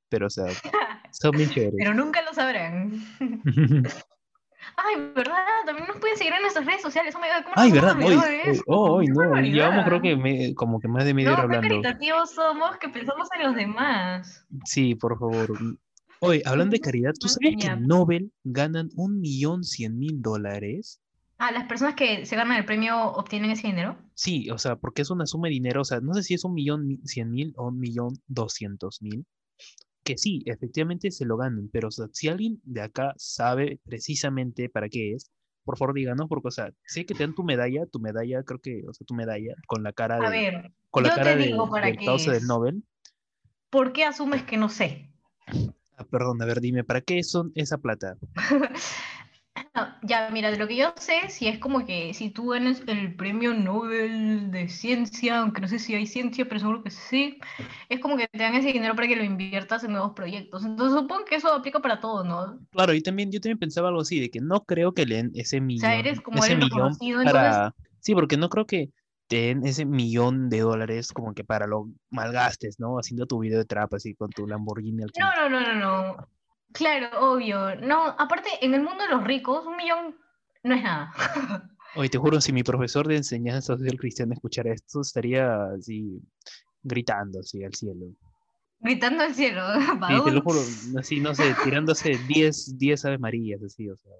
[0.09, 0.45] Pero, o sea,
[1.11, 1.75] son bien chéveres.
[1.77, 2.91] Pero nunca lo sabrán.
[4.77, 5.45] Ay, ¿verdad?
[5.65, 7.15] También nos pueden seguir en nuestras redes sociales.
[7.15, 7.95] Oh my God, ¿cómo Ay, ¿verdad?
[8.03, 11.31] Hoy, hoy, oh, hoy ¡Qué no, llevamos creo que me- como que más de media
[11.33, 11.81] hora No, qué hablando.
[11.81, 14.45] caritativos somos que pensamos en los demás.
[14.65, 15.57] Sí, por favor.
[16.23, 17.73] Oye, hablando de caridad, ¿tú sabías que Ya.
[17.73, 21.01] en Nobel ganan un millón cien mil dólares?
[21.39, 23.97] Ah, las personas que se ganan el premio obtienen ese dinero.
[24.13, 26.43] Sí, o sea, porque es una suma de dinero, o sea, no sé si es
[26.43, 29.25] un millón mi- cien mil o un millón doscientos mil,
[30.03, 34.69] que sí, efectivamente se lo ganan, pero o sea, si alguien de acá sabe precisamente
[34.69, 35.31] para qué es,
[35.63, 38.59] por favor díganos, porque, o sea, sé que te dan tu medalla, tu medalla, creo
[38.59, 41.31] que, o sea, tu medalla con la cara A de, ver, con la yo cara
[41.31, 42.47] te de- digo para del qué causa del es.
[42.47, 42.83] Nobel.
[43.71, 45.09] ¿Por qué asumes que no sé?
[46.01, 48.17] Ah, perdón, a ver, dime, ¿para qué son esa plata?
[49.75, 52.81] No, ya, mira, de lo que yo sé, si es como que si tú ganas
[52.87, 57.37] el premio Nobel de ciencia, aunque no sé si hay ciencia, pero seguro que sí,
[57.89, 60.63] es como que te dan ese dinero para que lo inviertas en nuevos proyectos.
[60.65, 62.59] Entonces supongo que eso aplica para todo, ¿no?
[62.71, 65.31] Claro, y también yo también pensaba algo así, de que no creo que le den
[65.35, 67.75] ese O millón, sea, eres como ese eres millón reconocido, entonces, para...
[67.99, 68.89] Sí, porque no creo que
[69.31, 72.97] te den ese millón de dólares como que para lo malgastes, ¿no?
[72.97, 76.27] Haciendo tu video de trap así con tu Lamborghini al no, no, no, no, no.
[76.73, 77.77] Claro, obvio.
[77.77, 80.17] No, aparte, en el mundo de los ricos, un millón
[80.63, 81.13] no es nada.
[81.95, 86.19] Oye, te juro, si mi profesor de enseñanza social cristiana escuchara esto, estaría así
[86.83, 88.07] gritando así al cielo.
[88.81, 89.63] Gritando al cielo.
[90.09, 90.59] Sí, te lo juro,
[90.99, 94.11] así, no sé, tirándose 10, 10 Ave Marías, así, o sea.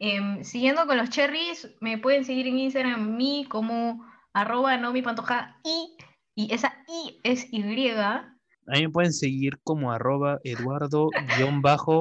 [0.00, 5.00] Em, siguiendo con los cherries, me pueden seguir en Instagram a mí como arroba Naomi
[5.00, 5.96] Pantoja y,
[6.36, 7.90] y esa I es Y.
[7.90, 11.92] A mí me pueden seguir como arroba eduardo-mpm,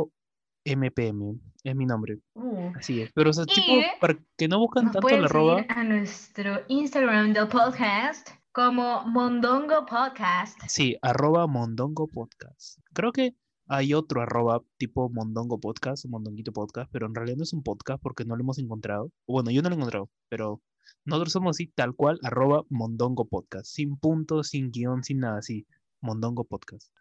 [1.63, 2.19] es mi nombre.
[2.33, 5.57] Uh, Así es, pero o sea, tipo, para que no buscan nos tanto la arroba,
[5.57, 10.59] seguir a nuestro Instagram del podcast como Mondongo Podcast.
[10.67, 12.79] sí, arroba mondongo podcast.
[12.93, 13.35] Creo que
[13.67, 17.63] hay otro arroba tipo mondongo podcast o mondonguito podcast, pero en realidad no es un
[17.63, 19.11] podcast porque no lo hemos encontrado.
[19.27, 20.61] Bueno, yo no lo he encontrado, pero
[21.05, 25.65] nosotros somos así tal cual, arroba mondongo podcast, sin puntos, sin guion, sin nada, así,
[26.01, 26.91] mondongo podcast.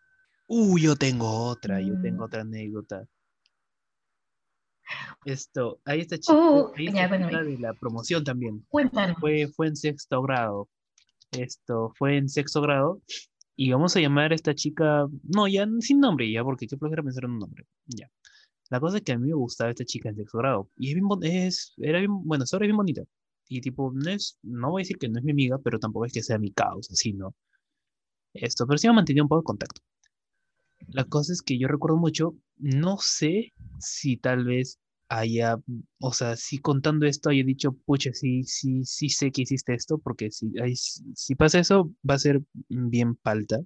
[0.49, 2.03] Uy, yo tengo otra, yo Mm.
[2.03, 3.07] tengo otra anécdota.
[5.25, 7.51] Esto, ahí está chica, Uh, ahí ya, está chica cuéntame.
[7.53, 8.65] de la promoción también.
[8.69, 9.17] Cuéntanos.
[9.21, 10.69] Fue, fue en sexto grado.
[11.31, 13.01] Esto fue en sexto grado.
[13.57, 15.07] Y vamos a llamar a esta chica.
[15.23, 17.67] No, ya sin nombre, ya, porque qué flojera pensar en un nombre.
[17.87, 18.11] Ya.
[18.71, 20.69] La cosa es que a mí me gustaba esta chica en sexto grado.
[20.77, 23.03] Y es bien, es, era bien, bueno, ahora es bien bonita.
[23.57, 26.07] Y tipo, no es, no voy a decir que no es mi amiga, pero tampoco
[26.07, 27.35] es que sea mi causa, así, ¿no?
[28.35, 29.81] Esto, pero sí me mantenido un poco de contacto.
[30.89, 34.79] La cosa es que yo recuerdo mucho, no sé si tal vez
[35.09, 35.59] haya,
[36.01, 39.99] o sea, si contando esto haya dicho, pucha, sí, sí, sí sé que hiciste esto,
[39.99, 43.61] porque si, hay- si pasa eso, va a ser bien palta.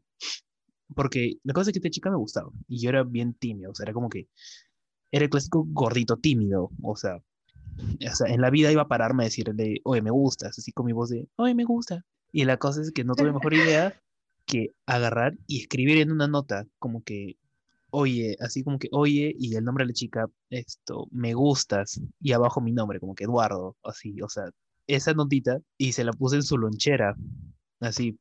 [0.94, 3.74] Porque la cosa es que esta chica me gustaba y yo era bien tímido, o
[3.74, 4.28] sea, era como que
[5.12, 7.18] era el clásico gordito tímido, o sea,
[7.78, 10.86] o sea, en la vida iba a pararme a decirle, oye, me gustas, así con
[10.86, 12.04] mi voz de, oye, me gusta.
[12.32, 13.94] Y la cosa es que no tuve mejor idea
[14.46, 17.36] que agarrar y escribir en una nota, como que,
[17.90, 22.32] oye, así como que, oye, y el nombre de la chica, esto, me gustas, y
[22.32, 24.50] abajo mi nombre, como que Eduardo, así, o sea,
[24.86, 27.16] esa notita, y se la puse en su lonchera,
[27.80, 28.18] así,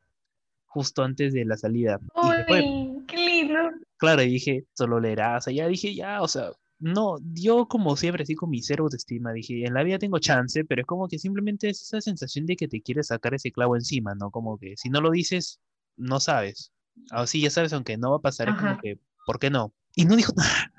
[0.65, 1.99] justo antes de la salida.
[2.23, 2.53] Y.
[2.53, 3.59] Uy, qué lindo.
[3.97, 7.95] Claro, y dije, solo leerás, o sea, ya dije, ya, o sea, no, yo como
[7.95, 11.07] siempre, así con mi cero autoestima, dije, en la vida tengo chance, pero es como
[11.07, 14.29] que simplemente es esa sensación de que te quieres sacar ese clavo encima, ¿no?
[14.31, 15.59] Como que si no lo dices,
[15.97, 16.71] no sabes.
[17.11, 19.73] Así ya sabes, aunque no va a pasar, es como que, ¿por qué no?
[19.95, 20.71] Y no dijo nada.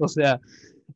[0.00, 0.40] O sea,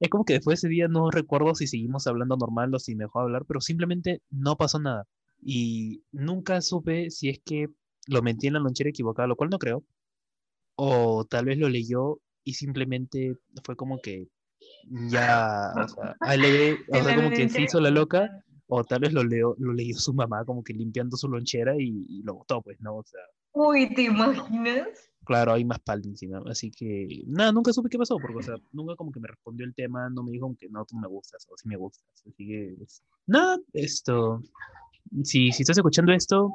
[0.01, 2.95] es como que después de ese día no recuerdo si seguimos hablando normal o si
[2.95, 5.07] me dejó hablar, pero simplemente no pasó nada.
[5.41, 7.69] Y nunca supe si es que
[8.07, 9.85] lo metí en la lonchera equivocada, lo cual no creo.
[10.77, 14.29] O tal vez lo leyó y simplemente fue como que
[14.85, 18.29] ya, o sea, ahí le ve, o sea, como que se hizo la loca,
[18.66, 22.05] o tal vez lo, leo, lo leyó su mamá como que limpiando su lonchera y,
[22.09, 22.97] y lo botó, pues, ¿no?
[22.97, 23.20] O sea,
[23.53, 25.11] Uy, ¿te imaginas?
[25.24, 28.55] claro, hay más palta encima, así que, nada, nunca supe qué pasó, porque, o sea,
[28.72, 31.47] nunca como que me respondió el tema, no me dijo que no, tú me gustas,
[31.51, 34.41] o sí me gustas, así que, es- nada, esto,
[35.24, 36.53] si, si estás escuchando esto,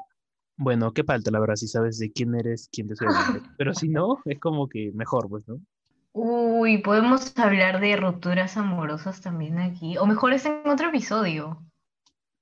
[0.57, 3.07] bueno, qué falta, la verdad, si sabes de quién eres, quién te soy
[3.57, 5.59] pero si no, es como que mejor, pues, ¿no?
[6.15, 9.97] Uy, podemos hablar de rupturas amorosas también aquí.
[9.97, 11.59] O mejor es en otro episodio.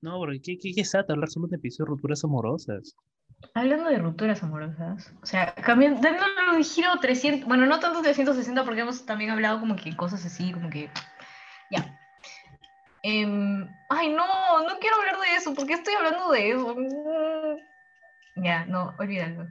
[0.02, 2.96] No, porque qué, qué, qué sata hablar solo de episodios de rupturas amorosas.
[3.54, 8.64] Hablando de rupturas amorosas, o sea, cambiando, dándole un giro 300, bueno, no tanto 360
[8.66, 10.90] porque hemos también hablado como que cosas así, como que,
[11.72, 12.00] ya.
[13.04, 16.76] Em, ay, no, no quiero hablar de eso, ¿por qué estoy hablando de eso?
[16.76, 18.44] Mm.
[18.44, 19.48] Ya, no, olvídalo.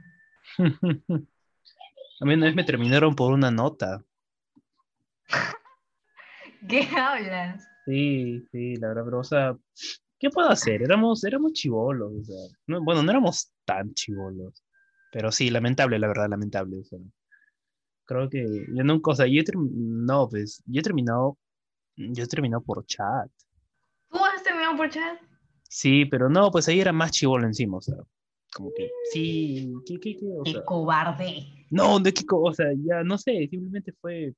[2.21, 4.03] A mí una vez me terminaron por una nota.
[6.69, 7.67] ¿Qué hablas?
[7.85, 9.57] Sí, sí, la verdad, pero, o sea,
[10.19, 10.81] ¿qué puedo hacer?
[10.83, 14.63] Éramos, éramos chivolos, o sea, no- bueno, no éramos tan chivolos,
[15.11, 16.99] pero sí, lamentable, la verdad, lamentable, o sea,
[18.05, 21.37] creo que yo nunca, o sea, yo he no, pues, yo he terminado,
[21.95, 23.29] yo he terminado por chat,
[24.09, 25.19] ¿Tú has terminado por chat?
[25.67, 27.95] sí, pero no, pues ahí era más chivolo encima, o sea,
[28.53, 30.25] como que, sí, ¿qué, qué, qué?
[30.37, 31.65] O ¡Qué sea, cobarde!
[31.71, 34.33] no, de qué, o sea, ya, no sé, simplemente fue,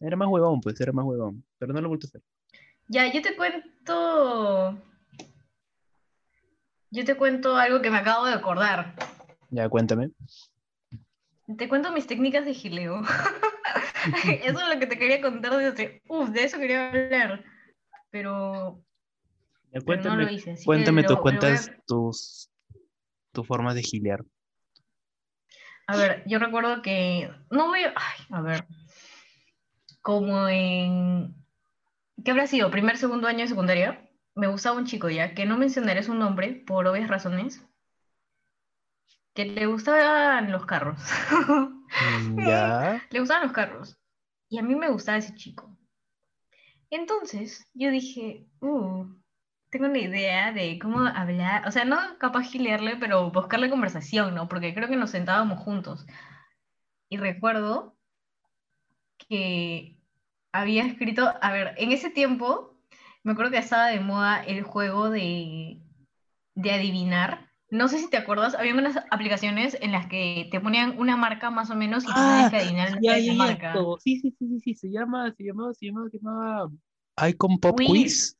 [0.00, 2.22] era más huevón, pues, era más huevón, pero no lo he vuelto a hacer.
[2.88, 4.78] Ya, yo te cuento.
[6.90, 8.94] Yo te cuento algo que me acabo de acordar.
[9.50, 10.10] Ya, cuéntame.
[11.56, 13.02] Te cuento mis técnicas de gileo.
[14.42, 16.02] Eso es lo que te quería contar desde.
[16.08, 17.44] Uf, de eso quería hablar.
[18.10, 18.82] Pero,
[19.72, 20.54] Ya, pero no lo hice.
[20.64, 22.50] Cuéntame lo- tus a- cuentas, tus,
[23.32, 24.24] tus formas de gilear.
[25.86, 27.30] A ver, yo recuerdo que.
[27.50, 27.88] No voy a.
[27.96, 28.66] Ay, a ver.
[30.08, 31.34] Como en.
[32.24, 32.70] ¿Qué habrá sido?
[32.70, 34.08] ¿Primer, segundo año de secundaria?
[34.34, 37.62] Me gustaba un chico ya, que no mencionaré su nombre por obvias razones.
[39.34, 40.98] Que le gustaban los carros.
[42.22, 43.06] Mm, Ya.
[43.10, 43.98] Le gustaban los carros.
[44.48, 45.76] Y a mí me gustaba ese chico.
[46.88, 49.04] Entonces, yo dije, uh,
[49.68, 54.48] tengo una idea de cómo hablar, o sea, no capaz gilearle, pero buscarle conversación, ¿no?
[54.48, 56.06] Porque creo que nos sentábamos juntos.
[57.10, 57.94] Y recuerdo
[59.18, 59.97] que
[60.60, 62.74] había escrito, a ver, en ese tiempo,
[63.22, 65.80] me acuerdo que estaba de moda el juego de,
[66.54, 67.48] de adivinar.
[67.70, 71.50] No sé si te acuerdas, había unas aplicaciones en las que te ponían una marca
[71.50, 73.72] más o menos y tú tenías Ah, que adivinar Ya, esa ya, marca.
[73.72, 73.98] esto.
[74.00, 74.74] Sí, sí, sí, sí, sí.
[74.74, 76.70] Se llama, se llamaba, se llamaba, se llamaba
[77.28, 77.88] Icon Pop Quiz.
[77.88, 78.36] Quiz.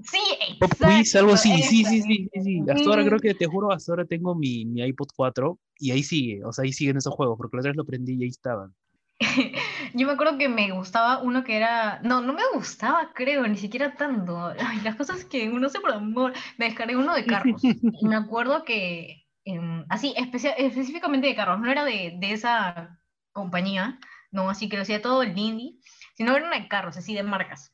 [0.00, 0.18] Sí,
[0.58, 1.62] Pop Quiz, algo así.
[1.62, 2.64] Sí, sí, sí, sí, sí.
[2.68, 6.02] Hasta ahora creo que, te juro, hasta ahora tengo mi, mi iPod 4 y ahí
[6.02, 6.44] sigue.
[6.44, 8.74] O sea, ahí siguen esos juegos, porque la otra vez lo prendí y ahí estaban.
[9.94, 12.00] Yo me acuerdo que me gustaba uno que era.
[12.02, 14.52] No, no me gustaba, creo, ni siquiera tanto.
[14.58, 16.32] Ay, las cosas que uno hace por amor.
[16.56, 17.60] Me descargué uno de carros.
[17.62, 19.26] Y me acuerdo que.
[19.44, 21.58] em, así, especia- específicamente de carros.
[21.60, 23.00] No era de, de esa
[23.32, 23.98] compañía,
[24.30, 25.78] no, así que lo hacía todo el indie.
[26.14, 27.72] Sino era una de carros, así de marcas.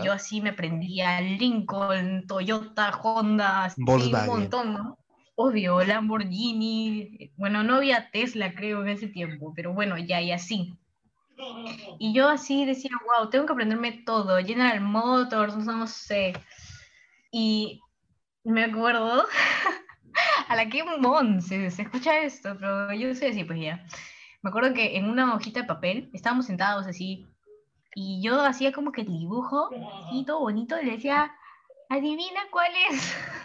[0.00, 3.82] Y yo así me prendía Lincoln, Toyota, Honda, así,
[4.22, 4.98] un montón, ¿no?
[5.36, 7.30] Obvio, Lamborghini.
[7.36, 10.76] Bueno, no había Tesla, creo, en ese tiempo, pero bueno, ya, y así.
[11.98, 16.32] Y yo así decía, wow, tengo que aprenderme todo, General Motors, no sé.
[17.30, 17.80] Y
[18.44, 19.26] me acuerdo,
[20.48, 23.84] a la que mon se, escucha esto, pero yo sé así, pues ya.
[24.40, 27.26] Me acuerdo que en una hojita de papel estábamos sentados así,
[27.94, 29.70] y yo hacía como que el dibujo,
[30.06, 31.34] así todo bonito, y le decía,
[31.90, 33.14] adivina cuál es,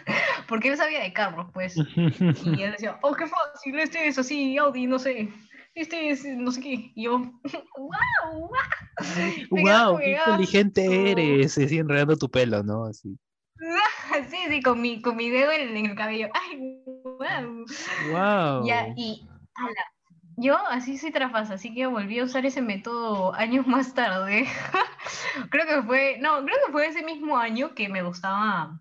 [0.52, 1.74] porque yo sabía de carros, pues.
[2.44, 5.32] Y él decía, oh, qué fácil, este es así, Audi, no sé,
[5.74, 6.92] este es no sé qué.
[6.94, 7.20] Y yo,
[7.78, 8.50] wow,
[9.16, 9.98] Me quedo ¡Wow!
[9.98, 11.56] ¡Qué inteligente eres!
[11.56, 12.84] Así enredando tu pelo, ¿no?
[12.84, 13.16] Así.
[14.28, 17.64] sí, sí, con mi, con mi dedo en, en el cabello, ay, wow.
[18.10, 18.66] ¡Wow!
[18.66, 19.86] Ya, y ala,
[20.36, 24.46] yo así soy trafasa, así que volví a usar ese método años más tarde.
[25.48, 28.78] creo que fue, no, creo que fue ese mismo año que me gustaba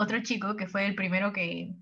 [0.00, 1.74] otro chico, que fue el primero que,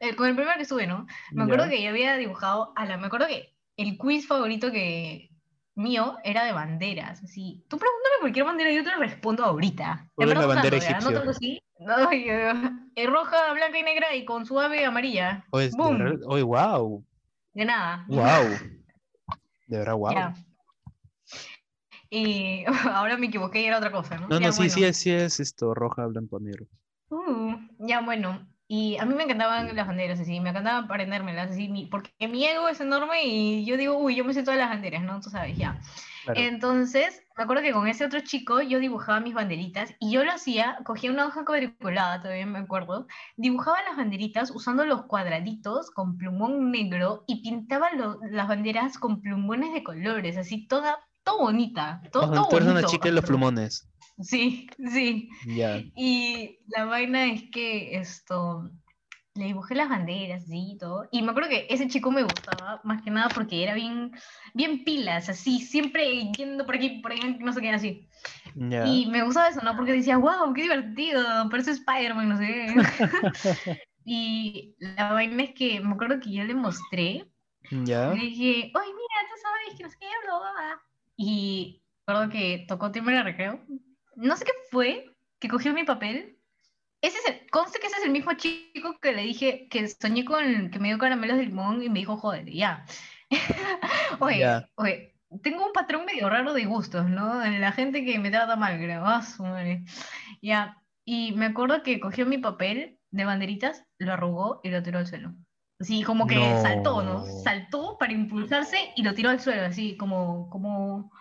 [0.00, 1.06] el, con el primero que estuve, ¿no?
[1.32, 5.30] Me acuerdo que yo había dibujado, ala, me acuerdo que el quiz favorito que
[5.74, 7.62] mío era de banderas, así.
[7.68, 10.08] Tú pregúntame cualquier bandera y yo te la respondo ahorita.
[10.14, 11.00] ¿Cuál es la bandera.
[11.00, 11.50] No egipcia?
[12.08, 12.52] Ay, eh,
[12.94, 15.44] eh, roja, blanca y negra y con suave amarilla.
[15.52, 17.04] Verdad- oye, wow.
[17.52, 18.06] De nada.
[18.08, 18.58] Wow.
[19.68, 20.32] De verdad, wow.
[22.08, 24.28] Y ahora me equivoqué y era otra cosa, ¿no?
[24.28, 24.86] No, no, sí, sí bueno.
[24.86, 26.66] es, sí es esto, roja, blanco, negro.
[27.10, 28.46] Uh, ya bueno.
[28.68, 32.68] Y a mí me encantaban las banderas así, me encantaban aprendérmelas así, porque mi ego
[32.68, 35.20] es enorme y yo digo, uy, yo me sé todas las banderas, ¿no?
[35.20, 35.80] Tú sabes, ya.
[36.24, 36.40] Claro.
[36.40, 40.32] Entonces, me acuerdo que con ese otro chico yo dibujaba mis banderitas y yo lo
[40.32, 46.18] hacía, cogía una hoja cuadriculada, todavía me acuerdo, dibujaba las banderitas usando los cuadraditos con
[46.18, 52.02] plumón negro y pintaba lo- las banderas con plumones de colores, así toda, todo bonita,
[52.10, 52.90] todo, todo tú eres una bonito.
[52.90, 53.88] chica de los plumones.
[54.20, 55.28] Sí, sí.
[55.46, 55.82] Ya.
[55.94, 58.70] Y la vaina es que esto,
[59.36, 61.06] le dibujé las banderas y todo.
[61.12, 64.12] Y me acuerdo que ese chico me gustaba más que nada porque era bien,
[64.54, 68.08] bien pilas, así, siempre yendo por aquí, por ahí, no sé qué, así.
[68.54, 68.86] Ya.
[68.86, 69.76] Y me gustaba eso, ¿no?
[69.76, 72.74] Porque decía, wow, qué divertido, parece Spider-Man, no sé
[74.04, 77.26] y la vaina es que me acuerdo que yo le mostré,
[77.70, 78.12] Ya.
[78.14, 80.82] le dije, oye, mira, tú sabes que no sé qué, bla, bla, bla".
[81.16, 83.60] Y me acuerdo que tocó timbre de recreo.
[84.16, 86.38] No sé qué fue, que cogió mi papel.
[87.02, 90.24] Ese es el, conste que ese es el mismo chico que le dije que soñé
[90.24, 92.84] con que me dio caramelos de limón y me dijo, joder, ya.
[94.20, 94.68] oye, Ya.
[94.76, 97.44] oye, tengo un patrón medio raro de gustos, ¿no?
[97.44, 99.04] En La gente que me trata mal, creo.
[99.04, 99.84] Ah, su madre.
[100.42, 100.82] Ya.
[101.04, 105.06] Y me acuerdo que cogió mi papel de banderitas, lo arrugó y lo tiró al
[105.06, 105.34] suelo.
[105.78, 107.18] Así como que saltó, ¿no?
[107.18, 107.26] No.
[107.26, 111.12] Saltó para impulsarse y lo tiró al suelo, así como, como,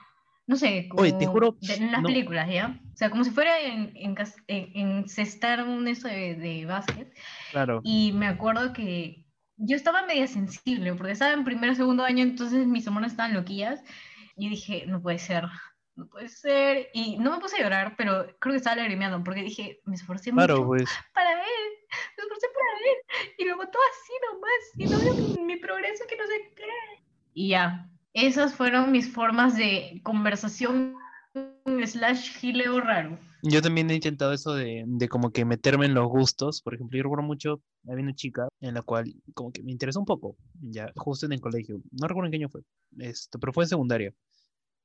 [0.47, 2.79] no sé, como Oye, te juro, de- en las no- películas, ¿ya?
[2.93, 4.15] O sea, como si fuera en, en,
[4.47, 7.13] en- encestar un eso de, de básquet.
[7.51, 7.81] Claro.
[7.83, 9.25] Y me acuerdo que
[9.57, 13.33] yo estaba media sensible, porque estaba en primer o segundo año, entonces mis hormonas estaban
[13.33, 13.81] loquillas.
[14.37, 15.45] Y dije, no puede ser,
[15.95, 16.89] no puede ser.
[16.93, 20.31] Y no me puse a llorar, pero creo que estaba lagrimeando, porque dije, me esforcé
[20.31, 20.89] Claro, mucho pues.
[21.13, 21.71] para él,
[22.17, 23.33] me esforcé para él.
[23.39, 27.03] Y lo mató así nomás, y no vio mi, mi progreso, que no sé qué.
[27.33, 30.95] Y ya, esas fueron mis formas de conversación
[31.85, 33.19] slash gileo raro.
[33.43, 36.61] Yo también he intentado eso de, de como que meterme en los gustos.
[36.61, 39.99] Por ejemplo, yo recuerdo mucho, había una chica en la cual como que me interesó
[39.99, 41.81] un poco, ya, justo en el colegio.
[41.91, 42.61] No recuerdo en qué año fue,
[42.99, 44.13] esto, pero fue en secundaria.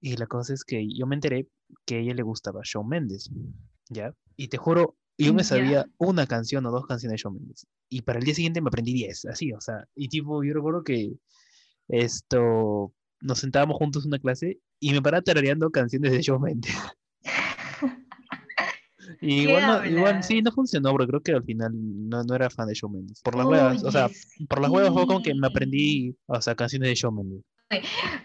[0.00, 1.46] Y la cosa es que yo me enteré
[1.86, 3.30] que a ella le gustaba Shawn Mendes,
[3.88, 4.12] ¿ya?
[4.36, 7.66] Y te juro, yo me sabía una canción o dos canciones de Shawn Mendes.
[7.88, 10.82] Y para el día siguiente me aprendí 10, así, o sea, y tipo, yo recuerdo
[10.82, 11.12] que
[11.88, 16.74] esto, nos sentábamos juntos en una clase y me paraba tarareando canciones de Shawn Mendes.
[19.22, 22.34] Y ¿Qué igual, no, igual sí, no funcionó, pero creo que al final no, no
[22.34, 23.20] era fan de Shawn Mendes.
[23.20, 24.08] Por las huevas, o sea,
[24.48, 27.42] por las huevas fue como que me aprendí, o sea, canciones de Shawn Mendes.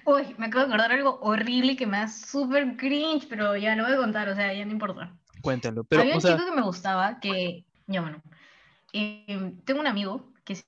[0.05, 3.83] Uy, me acabo de acordar algo horrible que me da súper cringe, pero ya lo
[3.83, 5.15] voy a contar, o sea, ya no importa.
[5.41, 5.83] Cuéntalo.
[5.83, 8.23] Pero, Había o un sea, chico que me gustaba, que, ya bueno,
[8.93, 10.65] eh, tengo un amigo que se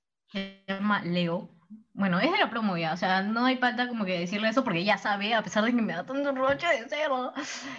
[0.68, 1.50] llama Leo.
[1.94, 4.64] Bueno, es de la promo ya, o sea, no hay falta como que decirle eso
[4.64, 7.34] porque ya sabe, a pesar de que me da tanto roche de cerdo.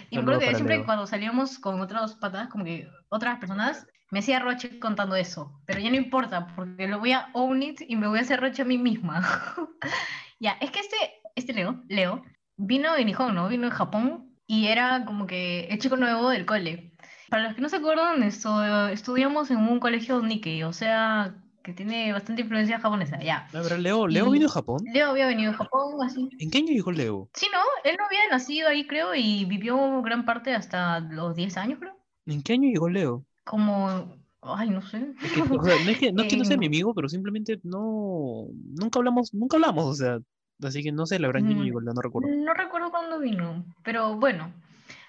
[0.09, 0.85] Y me Saludo acuerdo que siempre Leo.
[0.85, 5.61] cuando salíamos con otras patas, como que otras personas, me hacía roche contando eso.
[5.65, 8.41] Pero ya no importa, porque lo voy a own it y me voy a hacer
[8.41, 9.21] roche a mí misma.
[10.39, 10.97] ya, es que este,
[11.35, 12.23] este Leo, Leo,
[12.57, 13.47] vino de Nihon, ¿no?
[13.47, 16.93] Vino de Japón y era como que el chico nuevo del cole.
[17.29, 21.35] Para los que no se acuerdan, esto, estudiamos en un colegio Nikkei, o sea,
[21.69, 23.47] que tiene bastante influencia japonesa, ya.
[23.53, 24.83] a ver, Leo, ¿Leo Y- vino de Japón?
[24.91, 26.27] Leo había venido de Japón, así.
[26.39, 27.29] ¿En qué año llegó Leo?
[27.33, 27.59] Sí, ¿no?
[27.89, 31.95] Él no había nacido ahí, creo, y vivió gran parte hasta los 10 años, creo.
[32.25, 33.25] ¿En qué año llegó Leo?
[33.45, 34.97] Como, ay, no sé.
[35.23, 37.07] Es que, o sea, no es que no, es que no sea mi amigo, pero
[37.07, 38.47] simplemente no,
[38.79, 40.19] nunca hablamos, nunca hablamos, o sea,
[40.63, 42.29] así que no sé, la verdad, Mm, llegó no recuerdo.
[42.35, 44.51] No recuerdo cuándo vino, pero bueno,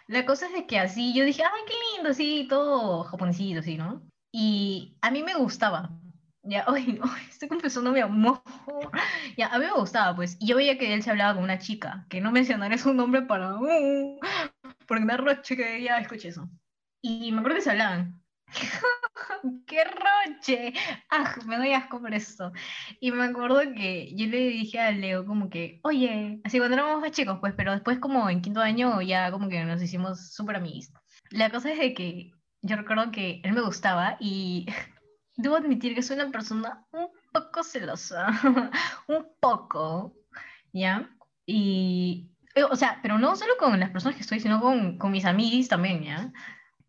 [0.08, 3.76] la cosa es de que así yo dije, ay, qué lindo, sí, todo japonesito, así,
[3.76, 4.02] ¿no?
[4.32, 5.90] Y a mí me gustaba.
[6.43, 7.07] Ya, ay, no,
[7.49, 8.43] confesando mi amor.
[9.36, 10.36] Ya, a mí me gustaba, pues.
[10.41, 13.22] Y yo veía que él se hablaba con una chica, que no mencionaré su nombre
[13.22, 13.55] para.
[13.55, 14.18] uh,
[14.86, 16.49] porque me roche que ya escuché eso.
[17.03, 18.20] Y me acuerdo que se hablaban.
[19.66, 20.72] ¡Qué roche!
[21.11, 21.36] ¡Ah!
[21.47, 22.53] Me doy asco por esto.
[23.01, 27.01] Y me acuerdo que yo le dije a Leo como que, oye, así cuando éramos
[27.01, 30.57] más chicos, pues, pero después como en quinto año ya como que nos hicimos súper
[30.57, 30.91] amigos.
[31.30, 32.32] La cosa es de que
[32.62, 34.66] yo recuerdo que él me gustaba y
[35.41, 38.28] debo admitir que soy una persona un poco celosa,
[39.09, 40.14] un poco,
[40.72, 41.11] ¿ya?
[41.47, 45.11] Y, eh, o sea, pero no solo con las personas que estoy, sino con, con
[45.12, 46.32] mis amigos también, ¿ya?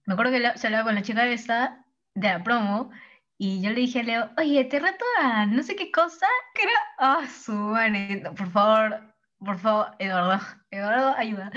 [0.06, 1.86] Me acuerdo que la- se hablaba con la chica esta
[2.16, 2.91] de la promo
[3.38, 6.64] y yo le dije a Leo, oye, te reto a no sé qué cosa, que
[6.64, 10.39] era, ah, su madre, no, por favor, por favor, Eduardo,
[10.70, 11.49] Eduardo, ayuda.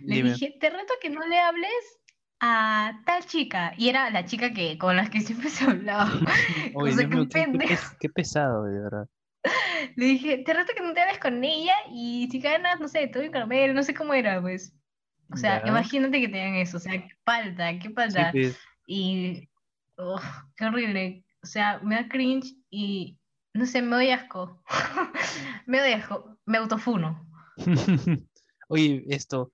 [0.00, 0.30] Le Dime.
[0.30, 1.99] dije, te reto a que no le hables
[2.40, 6.10] a tal chica, y era la chica que, con la que siempre se hablaba.
[6.74, 9.08] Cosa Dios que mío, qué, qué pes- qué pesado, de verdad.
[9.96, 13.06] Le dije, te reto que no te hables con ella y si ganas, no sé,
[13.08, 14.74] te doy un caramelo, no sé cómo era, pues.
[15.32, 15.68] O sea, Ya.
[15.68, 18.32] imagínate que te hagan eso, o sea, qué falta, qué Sí, falta.
[18.32, 19.48] pues, Y,
[20.56, 21.24] qué horrible.
[21.42, 23.18] O sea, me da cringe y
[23.54, 24.62] no sé, me doy asco.
[25.66, 27.26] me doy asco, me autofuno.
[28.68, 29.50] Oye, esto,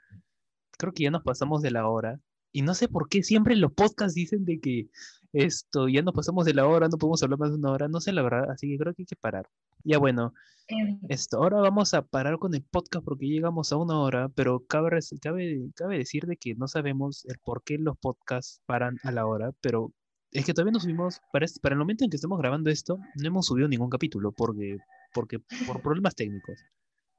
[0.78, 2.18] creo que ya nos pasamos de la hora.
[2.56, 4.88] Y no sé por qué siempre los podcasts dicen de que
[5.32, 8.00] esto, ya nos pasamos de la hora, no podemos hablar más de una hora, no
[8.00, 9.48] sé la verdad, así que creo que hay que parar.
[9.84, 10.32] Ya bueno,
[10.68, 14.64] Em, esto, ahora vamos a parar con el podcast porque llegamos a una hora, pero
[14.66, 14.90] cabe,
[15.22, 19.26] cabe, cabe decir de que no sabemos el por qué los podcasts paran a la
[19.26, 19.92] hora, pero
[20.32, 23.28] es que todavía no subimos, para, para el momento en que estamos grabando esto, no
[23.28, 24.78] hemos subido ningún capítulo porque,
[25.14, 26.58] porque por problemas técnicos.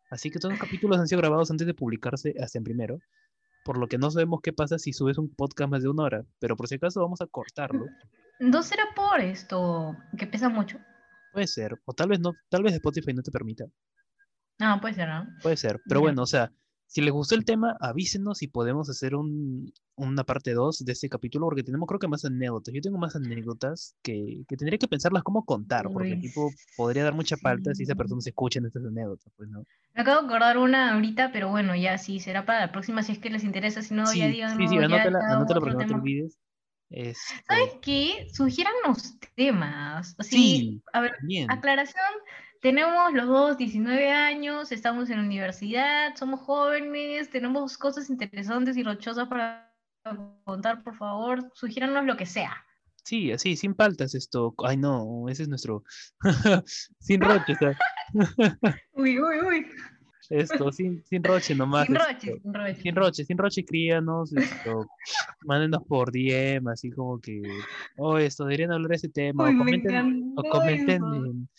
[0.09, 2.99] Así que todos los capítulos han sido grabados antes de publicarse hasta en primero,
[3.67, 6.23] por lo que no sabemos qué pasa si subes un podcast más de una hora,
[6.39, 7.85] pero por si acaso vamos a cortarlo.
[8.39, 10.79] ¿No será por esto que pesa mucho?
[11.33, 13.65] Puede ser, o tal vez no, tal vez Spotify no te permita.
[14.57, 15.27] No, puede ser, ¿no?
[15.43, 16.49] Puede ser, pero bueno, o sea,
[16.87, 21.09] si les gustó el tema, avísenos y podemos hacer un, una parte 2 de este
[21.09, 22.73] capítulo, porque tenemos creo que más anécdotas.
[22.73, 27.03] Yo tengo más anécdotas que, que tendría que pensarlas cómo contar, porque Uy, tipo podría
[27.03, 27.97] dar mucha falta si esa sí.
[27.97, 29.63] persona se escucha en estas anécdotas, pues, ¿no?
[29.93, 33.11] Me acabo de acordar una ahorita, pero bueno, ya sí, será para la próxima si
[33.13, 35.35] es que les interesa, si no, ya Sí, digan, sí, sí, no, ya anótala, cada
[35.37, 35.99] anótala otro para que no te tema.
[35.99, 36.37] olvides.
[36.89, 38.27] Este, ¿Sabes qué?
[38.33, 38.73] Sugieran
[39.35, 40.15] temas.
[40.17, 41.51] Así, sí, a ver, bien.
[41.51, 42.03] aclaración,
[42.61, 48.83] tenemos los dos 19 años, estamos en la universidad, somos jóvenes, tenemos cosas interesantes y
[48.83, 49.73] rochosas para
[50.43, 52.55] contar, por favor, sugiéranos lo que sea.
[53.03, 54.53] Sí, así, sin paltas esto.
[54.65, 55.83] Ay, no, ese es nuestro.
[56.99, 57.55] sin roche,
[58.93, 59.65] Uy, uy, uy.
[60.29, 61.85] esto, sin, sin roche nomás.
[61.85, 62.05] Sin esto.
[62.05, 62.81] roche, sin roche.
[62.81, 64.87] Sin roche, sin roche, críanos, esto,
[65.45, 67.41] mándenos por DM, así como que,
[67.97, 71.49] oh, esto, deberían hablar de ese tema, Uy, o me comenten, o comenten en,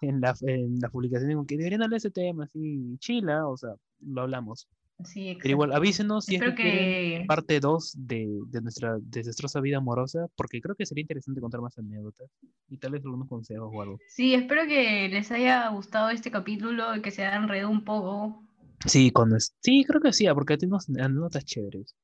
[0.00, 3.56] en la, en la publicación, como que deberían hablar de ese tema, así, chila, o
[3.56, 3.70] sea,
[4.00, 4.68] lo hablamos.
[5.04, 7.24] Sí, Pero igual, avísenos si es que que...
[7.28, 11.78] parte 2 de, de nuestra desastrosa vida amorosa, porque creo que sería interesante contar más
[11.78, 12.28] anécdotas
[12.68, 13.98] y tal vez algunos consejos o algo.
[14.08, 18.42] Sí, espero que les haya gustado este capítulo y que se hayan reído un poco.
[18.86, 21.94] Sí, con sí, creo que sí, ah, porque tenemos anécdotas chéveres.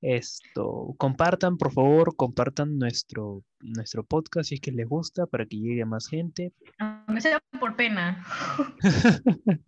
[0.00, 5.56] Esto, compartan, por favor, compartan nuestro, nuestro podcast si es que les gusta para que
[5.56, 6.52] llegue a más gente.
[6.78, 8.24] Aunque sea por pena.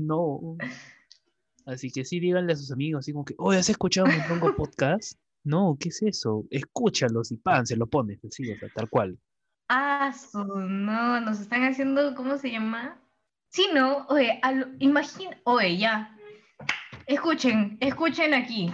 [0.00, 0.56] No.
[1.64, 4.54] Así que sí, díganle a sus amigos, así como que, oye, ¿has escuchado mi pongo
[4.56, 5.18] podcast?
[5.44, 6.44] No, ¿qué es eso?
[6.50, 9.18] Escúchalos y pan, se lo pones, así, o sea, tal cual.
[9.68, 13.00] Ah, su, no, nos están haciendo, ¿cómo se llama?
[13.48, 14.40] Sí, no, oye,
[14.80, 16.16] imagina, oye, ya.
[17.06, 18.70] Escuchen, escuchen aquí.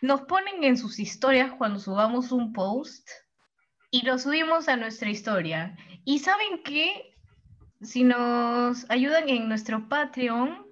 [0.00, 3.08] Nos ponen en sus historias cuando subamos un post
[3.90, 5.76] y lo subimos a nuestra historia.
[6.04, 7.14] ¿Y saben qué?
[7.80, 10.66] Si nos ayudan en nuestro Patreon,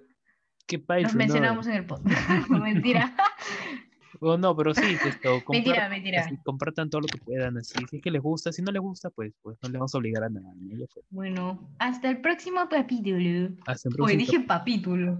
[0.65, 1.11] ¿Qué nos Patreon?
[1.11, 2.09] No, mencionamos en el podcast.
[2.49, 3.15] Mentira.
[4.19, 6.21] Oh, no, pero sí, esto, Mentira, mentira.
[6.21, 8.81] así, compartan todo lo que puedan, así, si es que les gusta, si no les
[8.81, 10.85] gusta, pues, pues no les vamos a obligar a nada, ¿no?
[11.11, 13.49] Bueno, hasta el próximo capítulo.
[13.67, 15.19] Hasta el próximo dije capítulo.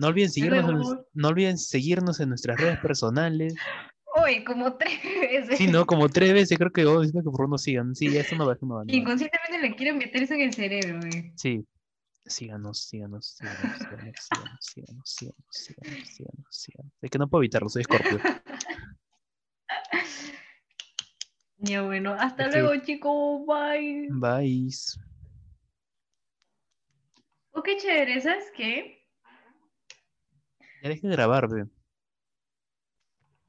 [0.00, 3.54] No olviden seguirnos, en, no olviden seguirnos en nuestras redes personales.
[4.16, 5.58] Oye, como tres veces.
[5.58, 5.84] Sí, ¿no?
[5.84, 7.94] Como tres veces creo que diciendo que por nos sigan.
[7.94, 8.84] Sí, eso no va, eso no va.
[8.84, 8.92] no.
[8.92, 11.32] Inconscientemente le quieren meter eso en el cerebro, güey.
[11.36, 11.66] Sí.
[12.24, 16.92] Síganos, síganos, síganos, síganos, síganos, síganos, síganos, síganos, síganos, síganos.
[17.02, 18.18] Es que no puedo evitarlo, soy Scorpio.
[21.62, 23.42] Ya bueno, hasta luego, chicos.
[23.46, 24.08] Bye.
[24.12, 24.70] Bye.
[27.50, 28.99] Oh, qué chévere, ¿sabes qué?
[30.82, 31.66] Ya dejé de grabar, ve.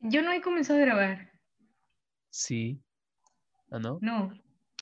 [0.02, 1.32] Yo no he comenzado a grabar.
[2.30, 2.82] Sí.
[3.70, 4.00] ¿Ah, no?
[4.02, 4.34] No.